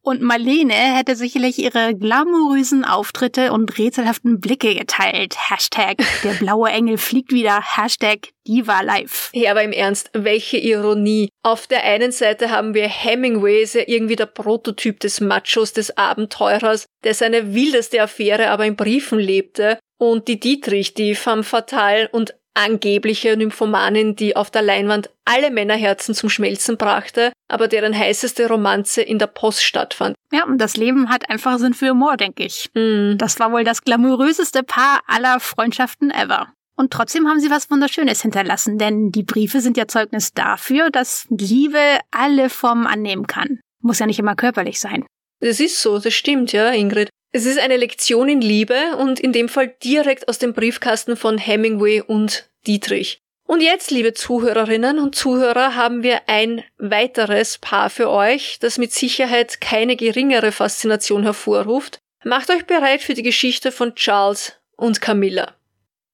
[0.04, 5.34] Und Marlene hätte sicherlich ihre glamourösen Auftritte und rätselhaften Blicke geteilt.
[5.48, 7.62] Hashtag der blaue Engel fliegt wieder.
[7.62, 9.30] Hashtag Diva Live.
[9.32, 11.30] Ja, aber im Ernst, welche Ironie.
[11.42, 17.14] Auf der einen Seite haben wir Hemingway, irgendwie der Prototyp des Machos, des Abenteurers, der
[17.14, 19.78] seine wildeste Affäre aber in Briefen lebte.
[19.96, 26.14] Und die Dietrich, die femme fatale und angebliche Nymphomanin, die auf der Leinwand alle Männerherzen
[26.14, 30.16] zum Schmelzen brachte, aber deren heißeste Romanze in der Post stattfand.
[30.32, 32.70] Ja, und das Leben hat einfach Sinn für Humor, denke ich.
[32.74, 33.16] Mm.
[33.18, 36.48] Das war wohl das glamouröseste Paar aller Freundschaften ever.
[36.76, 41.26] Und trotzdem haben sie was Wunderschönes hinterlassen, denn die Briefe sind ja Zeugnis dafür, dass
[41.30, 43.60] Liebe alle Formen annehmen kann.
[43.80, 45.04] Muss ja nicht immer körperlich sein.
[45.40, 47.10] Das ist so, das stimmt, ja, Ingrid.
[47.36, 51.36] Es ist eine Lektion in Liebe und in dem Fall direkt aus dem Briefkasten von
[51.36, 53.22] Hemingway und Dietrich.
[53.44, 58.92] Und jetzt, liebe Zuhörerinnen und Zuhörer, haben wir ein weiteres Paar für euch, das mit
[58.92, 61.98] Sicherheit keine geringere Faszination hervorruft.
[62.22, 65.56] Macht euch bereit für die Geschichte von Charles und Camilla.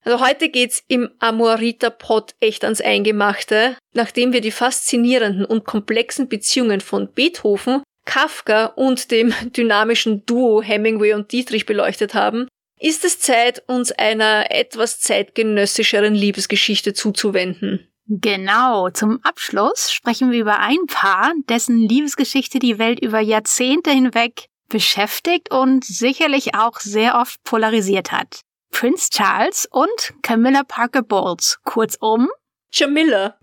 [0.02, 6.30] Also heute geht's im Amorita Pod echt ans Eingemachte, nachdem wir die faszinierenden und komplexen
[6.30, 12.48] Beziehungen von Beethoven Kafka und dem dynamischen Duo Hemingway und Dietrich beleuchtet haben,
[12.78, 17.86] ist es Zeit, uns einer etwas zeitgenössischeren Liebesgeschichte zuzuwenden.
[18.06, 24.46] Genau, zum Abschluss sprechen wir über ein Paar, dessen Liebesgeschichte die Welt über Jahrzehnte hinweg
[24.68, 28.40] beschäftigt und sicherlich auch sehr oft polarisiert hat.
[28.72, 32.28] Prince Charles und Camilla Parker Bowles, kurzum
[32.72, 33.36] Jamila.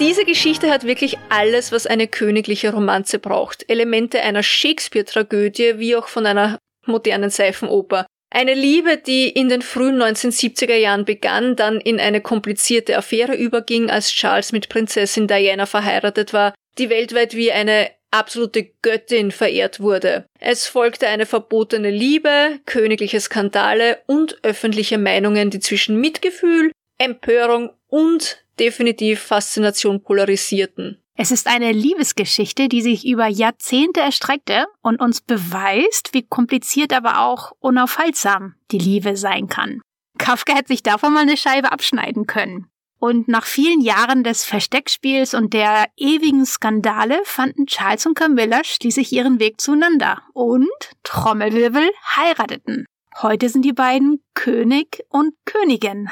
[0.00, 3.68] Diese Geschichte hat wirklich alles, was eine königliche Romanze braucht.
[3.68, 8.06] Elemente einer Shakespeare-Tragödie wie auch von einer modernen Seifenoper.
[8.30, 13.90] Eine Liebe, die in den frühen 1970er Jahren begann, dann in eine komplizierte Affäre überging,
[13.90, 20.26] als Charles mit Prinzessin Diana verheiratet war, die weltweit wie eine absolute Göttin verehrt wurde.
[20.38, 28.44] Es folgte eine verbotene Liebe, königliche Skandale und öffentliche Meinungen, die zwischen Mitgefühl, Empörung und
[28.58, 31.02] definitiv Faszination polarisierten.
[31.20, 37.22] Es ist eine Liebesgeschichte, die sich über Jahrzehnte erstreckte und uns beweist, wie kompliziert, aber
[37.22, 39.80] auch unaufhaltsam die Liebe sein kann.
[40.16, 42.68] Kafka hätte sich davon mal eine Scheibe abschneiden können.
[43.00, 49.12] Und nach vielen Jahren des Versteckspiels und der ewigen Skandale fanden Charles und Camilla schließlich
[49.12, 50.68] ihren Weg zueinander und
[51.04, 52.86] Trommelwirbel heirateten.
[53.22, 56.10] Heute sind die beiden König und Königin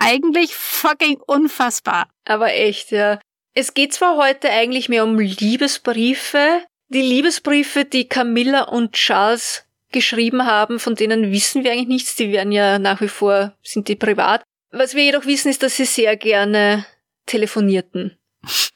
[0.00, 2.08] eigentlich fucking unfassbar.
[2.24, 3.20] Aber echt, ja.
[3.54, 10.46] Es geht zwar heute eigentlich mehr um Liebesbriefe, die Liebesbriefe, die Camilla und Charles geschrieben
[10.46, 12.16] haben, von denen wissen wir eigentlich nichts.
[12.16, 14.42] Die werden ja nach wie vor, sind die privat.
[14.70, 16.86] Was wir jedoch wissen, ist, dass sie sehr gerne
[17.26, 18.16] telefonierten.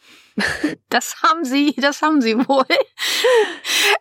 [0.89, 2.67] Das haben Sie, das haben Sie wohl.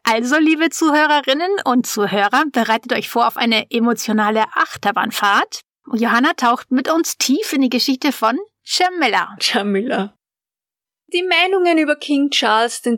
[0.01, 5.61] Also, liebe Zuhörerinnen und Zuhörer, bereitet euch vor auf eine emotionale Achterbahnfahrt.
[5.95, 9.35] Johanna taucht mit uns tief in die Geschichte von Jamila.
[9.39, 10.17] Jamila.
[11.07, 12.97] Die Meinungen über King Charles II.,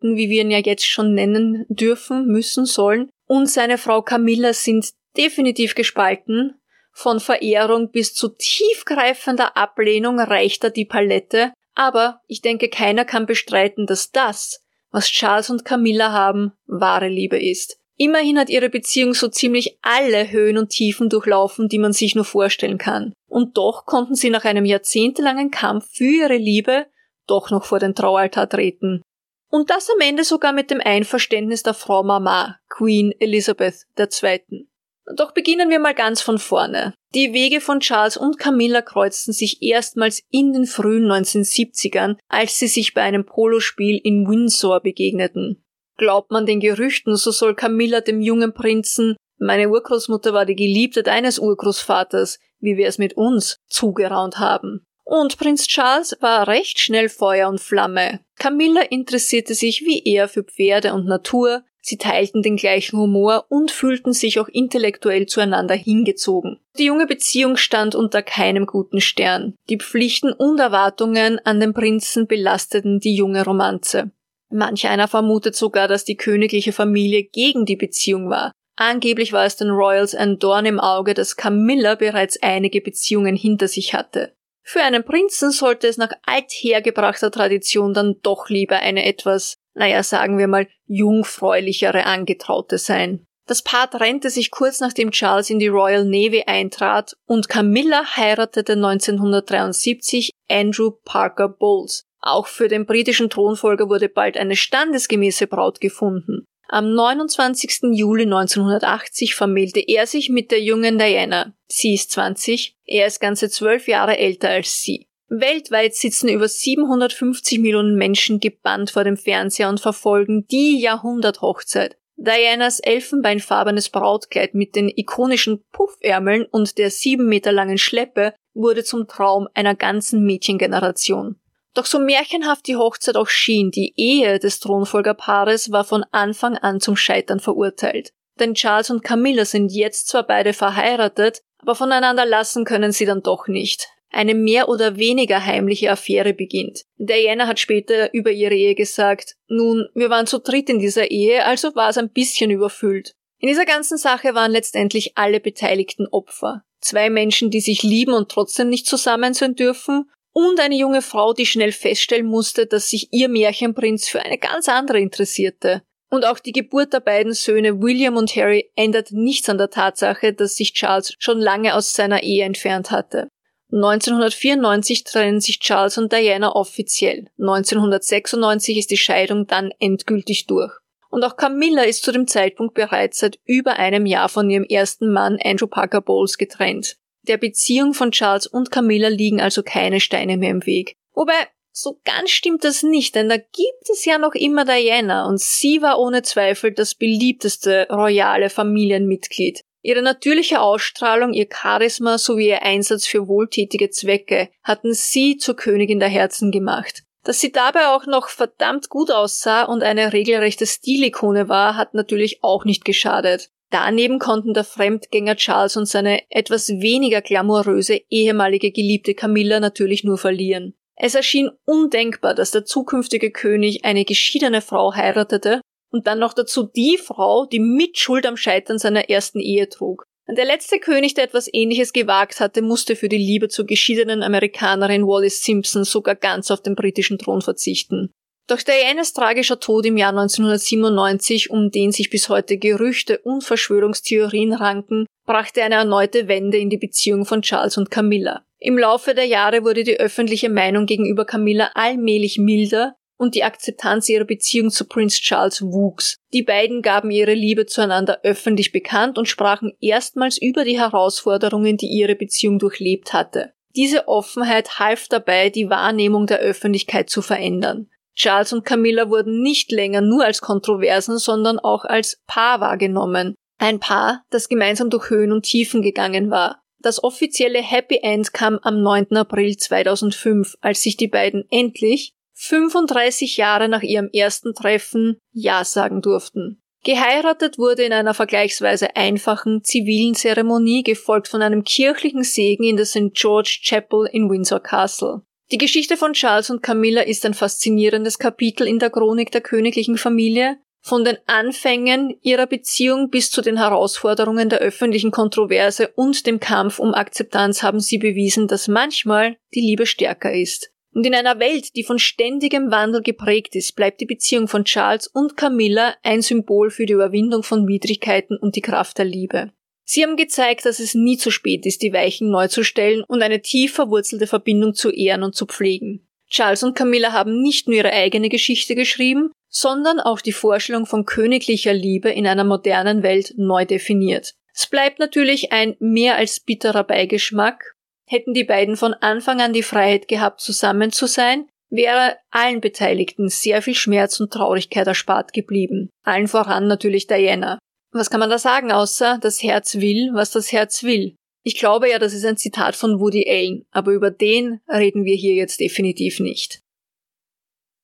[0.00, 4.92] wie wir ihn ja jetzt schon nennen dürfen, müssen, sollen, und seine Frau Camilla sind
[5.16, 6.58] definitiv gespalten.
[6.92, 13.26] Von Verehrung bis zu tiefgreifender Ablehnung reicht da die Palette, aber ich denke, keiner kann
[13.26, 17.79] bestreiten, dass das, was Charles und Camilla haben, wahre Liebe ist.
[18.00, 22.24] Immerhin hat ihre Beziehung so ziemlich alle Höhen und Tiefen durchlaufen, die man sich nur
[22.24, 23.12] vorstellen kann.
[23.28, 26.86] Und doch konnten sie nach einem jahrzehntelangen Kampf für ihre Liebe
[27.26, 29.02] doch noch vor den Traualtar treten.
[29.50, 34.66] Und das am Ende sogar mit dem Einverständnis der Frau Mama, Queen Elizabeth II.
[35.14, 36.94] Doch beginnen wir mal ganz von vorne.
[37.14, 42.68] Die Wege von Charles und Camilla kreuzten sich erstmals in den frühen 1970ern, als sie
[42.68, 45.62] sich bei einem Polospiel in Windsor begegneten.
[46.00, 51.02] Glaubt man den Gerüchten, so soll Camilla dem jungen Prinzen meine Urgroßmutter war die Geliebte
[51.02, 54.84] deines Urgroßvaters, wie wir es mit uns zugeraunt haben.
[55.02, 58.20] Und Prinz Charles war recht schnell Feuer und Flamme.
[58.38, 63.70] Camilla interessierte sich wie er für Pferde und Natur, Sie teilten den gleichen Humor und
[63.70, 66.58] fühlten sich auch intellektuell zueinander hingezogen.
[66.78, 69.54] Die junge Beziehung stand unter keinem guten Stern.
[69.70, 74.10] Die Pflichten und Erwartungen an den Prinzen belasteten die junge Romanze.
[74.50, 78.52] Manch einer vermutet sogar, dass die königliche Familie gegen die Beziehung war.
[78.76, 83.68] Angeblich war es den Royals ein Dorn im Auge, dass Camilla bereits einige Beziehungen hinter
[83.68, 84.34] sich hatte.
[84.62, 90.38] Für einen Prinzen sollte es nach althergebrachter Tradition dann doch lieber eine etwas naja, sagen
[90.38, 93.26] wir mal, jungfräulichere Angetraute sein.
[93.46, 98.74] Das Paar trennte sich kurz nachdem Charles in die Royal Navy eintrat und Camilla heiratete
[98.74, 102.04] 1973 Andrew Parker Bowles.
[102.20, 106.44] Auch für den britischen Thronfolger wurde bald eine standesgemäße Braut gefunden.
[106.68, 107.94] Am 29.
[107.94, 111.52] Juli 1980 vermählte er sich mit der jungen Diana.
[111.66, 115.08] Sie ist 20, er ist ganze zwölf Jahre älter als sie.
[115.28, 121.96] Weltweit sitzen über 750 Millionen Menschen gebannt vor dem Fernseher und verfolgen die Jahrhunderthochzeit.
[122.16, 129.08] Dianas elfenbeinfarbenes Brautkleid mit den ikonischen Puffärmeln und der sieben Meter langen Schleppe wurde zum
[129.08, 131.40] Traum einer ganzen Mädchengeneration.
[131.74, 136.80] Doch so märchenhaft die Hochzeit auch schien, die Ehe des Thronfolgerpaares war von Anfang an
[136.80, 138.12] zum Scheitern verurteilt.
[138.38, 143.22] Denn Charles und Camilla sind jetzt zwar beide verheiratet, aber voneinander lassen können sie dann
[143.22, 146.84] doch nicht eine mehr oder weniger heimliche Affäre beginnt.
[146.96, 151.44] Diana hat später über ihre Ehe gesagt, nun, wir waren zu dritt in dieser Ehe,
[151.44, 153.14] also war es ein bisschen überfüllt.
[153.38, 156.62] In dieser ganzen Sache waren letztendlich alle Beteiligten Opfer.
[156.80, 160.10] Zwei Menschen, die sich lieben und trotzdem nicht zusammen sein dürfen,
[160.48, 164.68] und eine junge Frau, die schnell feststellen musste, dass sich ihr Märchenprinz für eine ganz
[164.68, 165.82] andere interessierte.
[166.10, 170.32] Und auch die Geburt der beiden Söhne William und Harry ändert nichts an der Tatsache,
[170.32, 173.28] dass sich Charles schon lange aus seiner Ehe entfernt hatte.
[173.72, 177.26] 1994 trennen sich Charles und Diana offiziell.
[177.38, 180.72] 1996 ist die Scheidung dann endgültig durch.
[181.10, 185.12] Und auch Camilla ist zu dem Zeitpunkt bereits seit über einem Jahr von ihrem ersten
[185.12, 186.96] Mann Andrew Parker Bowles getrennt.
[187.22, 190.96] Der Beziehung von Charles und Camilla liegen also keine Steine mehr im Weg.
[191.14, 195.40] Wobei, so ganz stimmt das nicht, denn da gibt es ja noch immer Diana und
[195.40, 199.62] sie war ohne Zweifel das beliebteste royale Familienmitglied.
[199.82, 206.00] Ihre natürliche Ausstrahlung, ihr Charisma sowie ihr Einsatz für wohltätige Zwecke hatten sie zur Königin
[206.00, 207.04] der Herzen gemacht.
[207.24, 212.42] Dass sie dabei auch noch verdammt gut aussah und eine regelrechte Stilikone war, hat natürlich
[212.42, 213.50] auch nicht geschadet.
[213.70, 220.18] Daneben konnten der Fremdgänger Charles und seine etwas weniger glamouröse ehemalige Geliebte Camilla natürlich nur
[220.18, 220.74] verlieren.
[220.96, 225.60] Es erschien undenkbar, dass der zukünftige König eine geschiedene Frau heiratete
[225.90, 230.04] und dann noch dazu die Frau, die Mitschuld am Scheitern seiner ersten Ehe trug.
[230.26, 234.22] Und der letzte König, der etwas ähnliches gewagt hatte, musste für die Liebe zur geschiedenen
[234.22, 238.12] Amerikanerin Wallis Simpson sogar ganz auf den britischen Thron verzichten.
[238.50, 244.52] Doch Dianas tragischer Tod im Jahr 1997, um den sich bis heute Gerüchte und Verschwörungstheorien
[244.52, 248.44] ranken, brachte eine erneute Wende in die Beziehung von Charles und Camilla.
[248.58, 254.08] Im Laufe der Jahre wurde die öffentliche Meinung gegenüber Camilla allmählich milder, und die Akzeptanz
[254.08, 256.16] ihrer Beziehung zu Prince Charles wuchs.
[256.32, 261.86] Die beiden gaben ihre Liebe zueinander öffentlich bekannt und sprachen erstmals über die Herausforderungen, die
[261.86, 263.52] ihre Beziehung durchlebt hatte.
[263.76, 267.88] Diese Offenheit half dabei, die Wahrnehmung der Öffentlichkeit zu verändern.
[268.20, 273.34] Charles und Camilla wurden nicht länger nur als Kontroversen, sondern auch als Paar wahrgenommen.
[273.58, 276.60] Ein Paar, das gemeinsam durch Höhen und Tiefen gegangen war.
[276.82, 279.16] Das offizielle Happy End kam am 9.
[279.16, 286.02] April 2005, als sich die beiden endlich 35 Jahre nach ihrem ersten Treffen Ja sagen
[286.02, 286.60] durften.
[286.84, 292.86] Geheiratet wurde in einer vergleichsweise einfachen zivilen Zeremonie, gefolgt von einem kirchlichen Segen in der
[292.86, 293.14] St.
[293.14, 295.22] George Chapel in Windsor Castle.
[295.52, 299.98] Die Geschichte von Charles und Camilla ist ein faszinierendes Kapitel in der Chronik der königlichen
[299.98, 306.38] Familie, von den Anfängen ihrer Beziehung bis zu den Herausforderungen der öffentlichen Kontroverse und dem
[306.38, 310.70] Kampf um Akzeptanz haben sie bewiesen, dass manchmal die Liebe stärker ist.
[310.92, 315.08] Und in einer Welt, die von ständigem Wandel geprägt ist, bleibt die Beziehung von Charles
[315.08, 319.52] und Camilla ein Symbol für die Überwindung von Widrigkeiten und die Kraft der Liebe.
[319.92, 323.22] Sie haben gezeigt, dass es nie zu spät ist, die Weichen neu zu stellen und
[323.22, 326.06] eine tief verwurzelte Verbindung zu ehren und zu pflegen.
[326.28, 331.06] Charles und Camilla haben nicht nur ihre eigene Geschichte geschrieben, sondern auch die Vorstellung von
[331.06, 334.34] königlicher Liebe in einer modernen Welt neu definiert.
[334.54, 337.74] Es bleibt natürlich ein mehr als bitterer Beigeschmack.
[338.06, 343.28] Hätten die beiden von Anfang an die Freiheit gehabt, zusammen zu sein, wäre allen Beteiligten
[343.28, 345.90] sehr viel Schmerz und Traurigkeit erspart geblieben.
[346.04, 347.58] Allen voran natürlich Diana.
[347.92, 351.16] Was kann man da sagen, außer das Herz will, was das Herz will?
[351.42, 355.16] Ich glaube ja, das ist ein Zitat von Woody Allen, aber über den reden wir
[355.16, 356.60] hier jetzt definitiv nicht.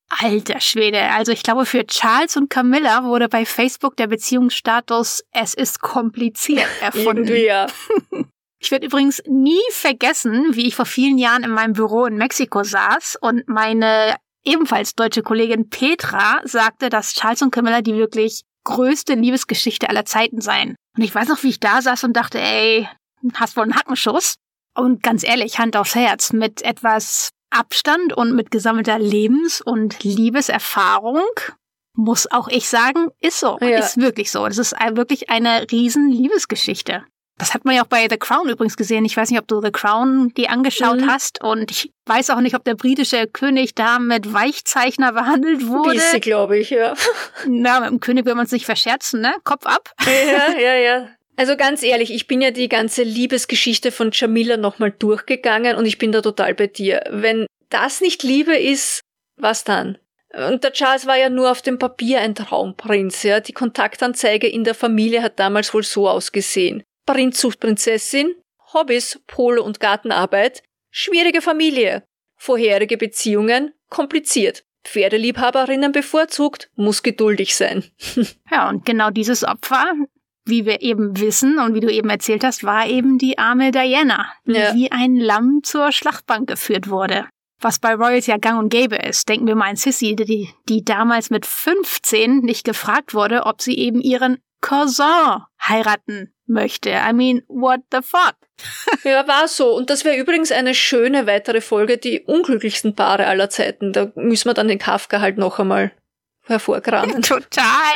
[0.08, 5.54] Alter Schwede, also ich glaube, für Charles und Camilla wurde bei Facebook der Beziehungsstatus Es
[5.54, 7.34] ist kompliziert erfunden.
[7.36, 7.66] ja.
[8.58, 12.64] Ich werde übrigens nie vergessen, wie ich vor vielen Jahren in meinem Büro in Mexiko
[12.64, 19.14] saß und meine ebenfalls deutsche Kollegin Petra sagte, dass Charles und Camilla die wirklich größte
[19.14, 20.74] Liebesgeschichte aller Zeiten sein.
[20.96, 22.88] Und ich weiß noch, wie ich da saß und dachte, ey,
[23.34, 24.34] hast wohl einen Hackenschuss.
[24.74, 31.24] Und ganz ehrlich, Hand aufs Herz, mit etwas Abstand und mit gesammelter Lebens- und Liebeserfahrung
[31.96, 33.56] muss auch ich sagen, ist so.
[33.60, 33.78] Ja.
[33.78, 34.46] Ist wirklich so.
[34.46, 37.04] Das ist wirklich eine riesen Liebesgeschichte.
[37.38, 39.04] Das hat man ja auch bei The Crown übrigens gesehen.
[39.04, 41.10] Ich weiß nicht, ob du The Crown die angeschaut mhm.
[41.10, 41.42] hast.
[41.42, 45.96] Und ich weiß auch nicht, ob der britische König da mit Weichzeichner behandelt wurde.
[45.96, 46.94] Bisschen, glaube ich, ja.
[47.46, 49.34] Na, mit dem König will man es nicht verscherzen, ne?
[49.44, 49.92] Kopf ab.
[50.06, 51.08] Ja, ja, ja.
[51.36, 55.98] Also ganz ehrlich, ich bin ja die ganze Liebesgeschichte von Jamila nochmal durchgegangen und ich
[55.98, 57.04] bin da total bei dir.
[57.10, 59.02] Wenn das nicht Liebe ist,
[59.36, 59.98] was dann?
[60.34, 63.40] Und der Charles war ja nur auf dem Papier ein Traumprinz, ja.
[63.40, 66.82] Die Kontaktanzeige in der Familie hat damals wohl so ausgesehen.
[67.06, 68.34] Prinz sucht Prinzessin,
[68.74, 72.02] Hobbys, Polo und Gartenarbeit, schwierige Familie,
[72.36, 74.64] vorherige Beziehungen, kompliziert.
[74.84, 77.84] Pferdeliebhaberinnen bevorzugt, muss geduldig sein.
[78.50, 79.92] ja, und genau dieses Opfer,
[80.44, 84.26] wie wir eben wissen und wie du eben erzählt hast, war eben die arme Diana,
[84.44, 84.74] die ja.
[84.74, 87.26] wie ein Lamm zur Schlachtbank geführt wurde.
[87.60, 89.28] Was bei Royals ja gang und gäbe ist.
[89.28, 93.76] Denken wir mal an Sissy, die, die damals mit 15 nicht gefragt wurde, ob sie
[93.76, 96.90] eben ihren Cousin heiraten möchte.
[96.90, 98.36] I mean, what the fuck?
[99.04, 99.74] ja, war so.
[99.74, 103.92] Und das wäre übrigens eine schöne weitere Folge, die unglücklichsten Paare aller Zeiten.
[103.92, 105.92] Da müssen wir dann den Kafka halt noch einmal
[106.48, 107.22] hervorkramen.
[107.22, 107.94] Total.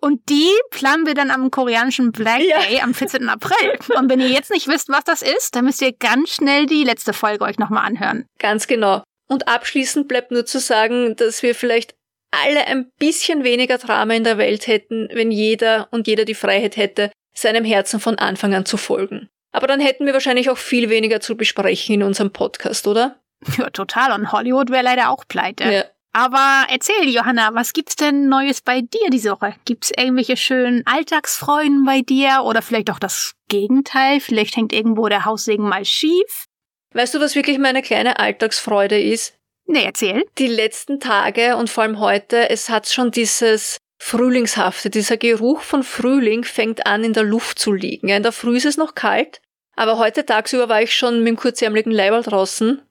[0.00, 2.82] Und die planen wir dann am koreanischen Black Day ja.
[2.82, 3.28] am 14.
[3.28, 3.78] April.
[3.96, 6.84] Und wenn ihr jetzt nicht wisst, was das ist, dann müsst ihr ganz schnell die
[6.84, 8.26] letzte Folge euch nochmal anhören.
[8.38, 9.02] Ganz genau.
[9.28, 11.94] Und abschließend bleibt nur zu sagen, dass wir vielleicht
[12.30, 16.76] alle ein bisschen weniger Drama in der Welt hätten, wenn jeder und jeder die Freiheit
[16.76, 19.28] hätte, seinem Herzen von Anfang an zu folgen.
[19.52, 23.20] Aber dann hätten wir wahrscheinlich auch viel weniger zu besprechen in unserem Podcast, oder?
[23.58, 24.12] Ja, total.
[24.12, 25.64] Und Hollywood wäre leider auch pleite.
[25.64, 25.84] Ja.
[26.12, 29.54] Aber erzähl, Johanna, was gibt's denn Neues bei dir diese Woche?
[29.64, 34.20] Gibt's irgendwelche schönen Alltagsfreuden bei dir oder vielleicht auch das Gegenteil?
[34.20, 36.46] Vielleicht hängt irgendwo der Haussegen mal schief?
[36.92, 39.36] Weißt du, was wirklich meine kleine Alltagsfreude ist?
[39.66, 40.24] Nee, erzähl.
[40.38, 45.82] Die letzten Tage und vor allem heute, es hat schon dieses Frühlingshafte, dieser Geruch von
[45.82, 48.10] Frühling fängt an in der Luft zu liegen.
[48.10, 49.40] in der Früh ist es noch kalt,
[49.76, 52.82] aber heute tagsüber war ich schon mit dem kurzärmeligen Leiberl draußen,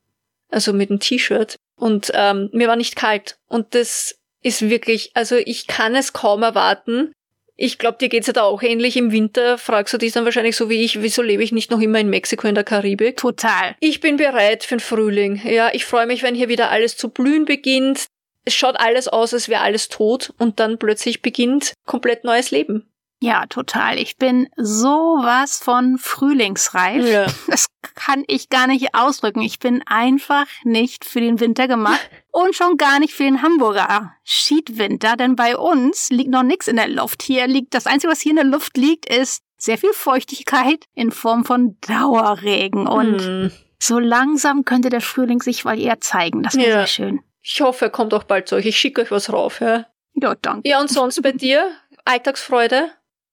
[0.49, 3.37] also mit dem T-Shirt und ähm, mir war nicht kalt.
[3.47, 7.13] Und das ist wirklich, also ich kann es kaum erwarten.
[7.55, 8.97] Ich glaube, dir geht's ja da auch ähnlich.
[8.97, 11.79] Im Winter fragst du dich dann wahrscheinlich so wie ich, wieso lebe ich nicht noch
[11.79, 13.17] immer in Mexiko in der Karibik?
[13.17, 13.75] Total.
[13.79, 15.39] Ich bin bereit für den Frühling.
[15.45, 18.07] Ja, ich freue mich, wenn hier wieder alles zu blühen beginnt.
[18.45, 22.89] Es schaut alles aus, als wäre alles tot und dann plötzlich beginnt komplett neues Leben.
[23.23, 23.99] Ja, total.
[23.99, 27.07] Ich bin sowas von frühlingsreif.
[27.07, 27.25] Ja.
[27.47, 29.41] Das kann ich gar nicht ausdrücken.
[29.41, 34.13] Ich bin einfach nicht für den Winter gemacht und schon gar nicht für den Hamburger
[34.23, 37.23] Schiedwinter, denn bei uns liegt noch nichts in der Luft.
[37.23, 41.11] Hier liegt das einzige, was hier in der Luft liegt, ist sehr viel Feuchtigkeit in
[41.11, 43.51] Form von Dauerregen und hm.
[43.79, 46.43] so langsam könnte der Frühling sich mal eher zeigen.
[46.43, 46.75] Das wäre ja.
[46.79, 47.21] sehr schön.
[47.43, 48.65] Ich hoffe, er kommt auch bald zu euch.
[48.65, 49.85] Ich schicke euch was rauf, ja.
[50.13, 50.67] Ja, danke.
[50.67, 51.71] Ja, und sonst bei dir?
[52.05, 52.91] Alltagsfreude?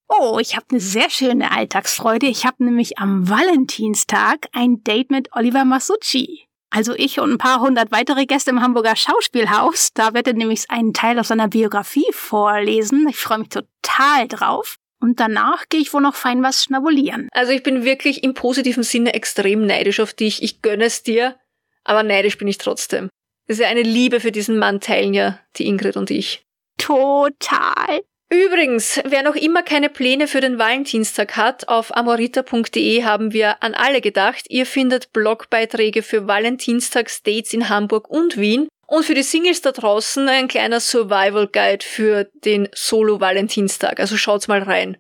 [0.09, 2.27] Oh, ich habe eine sehr schöne Alltagsfreude.
[2.27, 6.47] Ich habe nämlich am Valentinstag ein Date mit Oliver Masucci.
[6.71, 9.91] Also ich und ein paar hundert weitere Gäste im Hamburger Schauspielhaus.
[9.95, 13.07] Da wird er nämlich einen Teil aus seiner Biografie vorlesen.
[13.09, 14.77] Ich freue mich total drauf.
[15.01, 17.29] Und danach gehe ich wohl noch fein was schnabulieren.
[17.33, 20.43] Also ich bin wirklich im positiven Sinne extrem neidisch auf dich.
[20.43, 21.37] Ich gönne es dir,
[21.85, 23.09] aber neidisch bin ich trotzdem.
[23.51, 26.47] Es ist ja eine Liebe für diesen Mann teilen ja die Ingrid und ich.
[26.79, 28.01] Total.
[28.33, 33.75] Übrigens, wer noch immer keine Pläne für den Valentinstag hat, auf amorita.de haben wir an
[33.75, 34.45] alle gedacht.
[34.51, 40.29] Ihr findet Blogbeiträge für Valentinstagsdates in Hamburg und Wien und für die Singles da draußen
[40.29, 43.99] ein kleiner Survival Guide für den Solo-Valentinstag.
[43.99, 44.97] Also schaut's mal rein.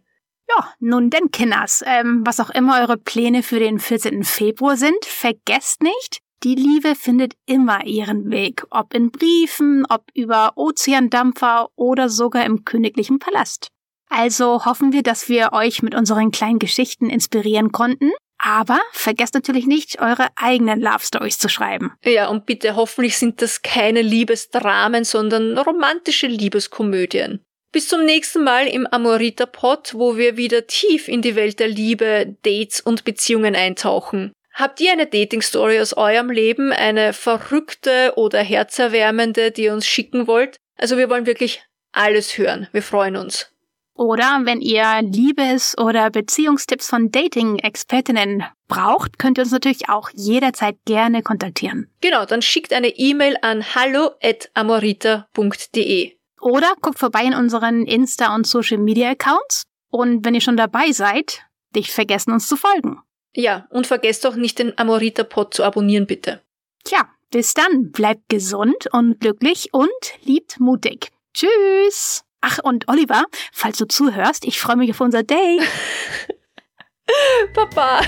[0.48, 4.24] Ja, nun denn, Kinders, ähm, was auch immer eure Pläne für den 14.
[4.24, 10.52] Februar sind, vergesst nicht, die Liebe findet immer ihren Weg, ob in Briefen, ob über
[10.56, 13.68] Ozeandampfer oder sogar im königlichen Palast.
[14.08, 18.10] Also hoffen wir, dass wir euch mit unseren kleinen Geschichten inspirieren konnten.
[18.42, 21.92] Aber vergesst natürlich nicht, eure eigenen Love Stories zu schreiben.
[22.02, 27.44] Ja, und bitte, hoffentlich sind das keine Liebesdramen, sondern romantische Liebeskomödien.
[27.70, 31.68] Bis zum nächsten Mal im Amorita Pod, wo wir wieder tief in die Welt der
[31.68, 34.32] Liebe, Dates und Beziehungen eintauchen.
[34.60, 40.26] Habt ihr eine Dating-Story aus eurem Leben, eine verrückte oder herzerwärmende, die ihr uns schicken
[40.26, 40.58] wollt?
[40.76, 42.68] Also wir wollen wirklich alles hören.
[42.70, 43.50] Wir freuen uns.
[43.94, 50.76] Oder wenn ihr Liebes- oder Beziehungstipps von Dating-Expertinnen braucht, könnt ihr uns natürlich auch jederzeit
[50.84, 51.90] gerne kontaktieren.
[52.02, 56.12] Genau, dann schickt eine E-Mail an hallo@amorita.de.
[56.42, 59.62] Oder guckt vorbei in unseren Insta- und Social-Media-Accounts.
[59.88, 63.00] Und wenn ihr schon dabei seid, nicht vergessen, uns zu folgen.
[63.34, 66.42] Ja, und vergesst auch nicht den Amorita-Pod zu abonnieren, bitte.
[66.84, 67.92] Tja, bis dann.
[67.92, 69.88] Bleibt gesund und glücklich und
[70.22, 71.12] liebt mutig.
[71.34, 72.24] Tschüss.
[72.40, 75.62] Ach, und Oliver, falls du zuhörst, ich freue mich auf unser Date.
[77.54, 78.02] Papa.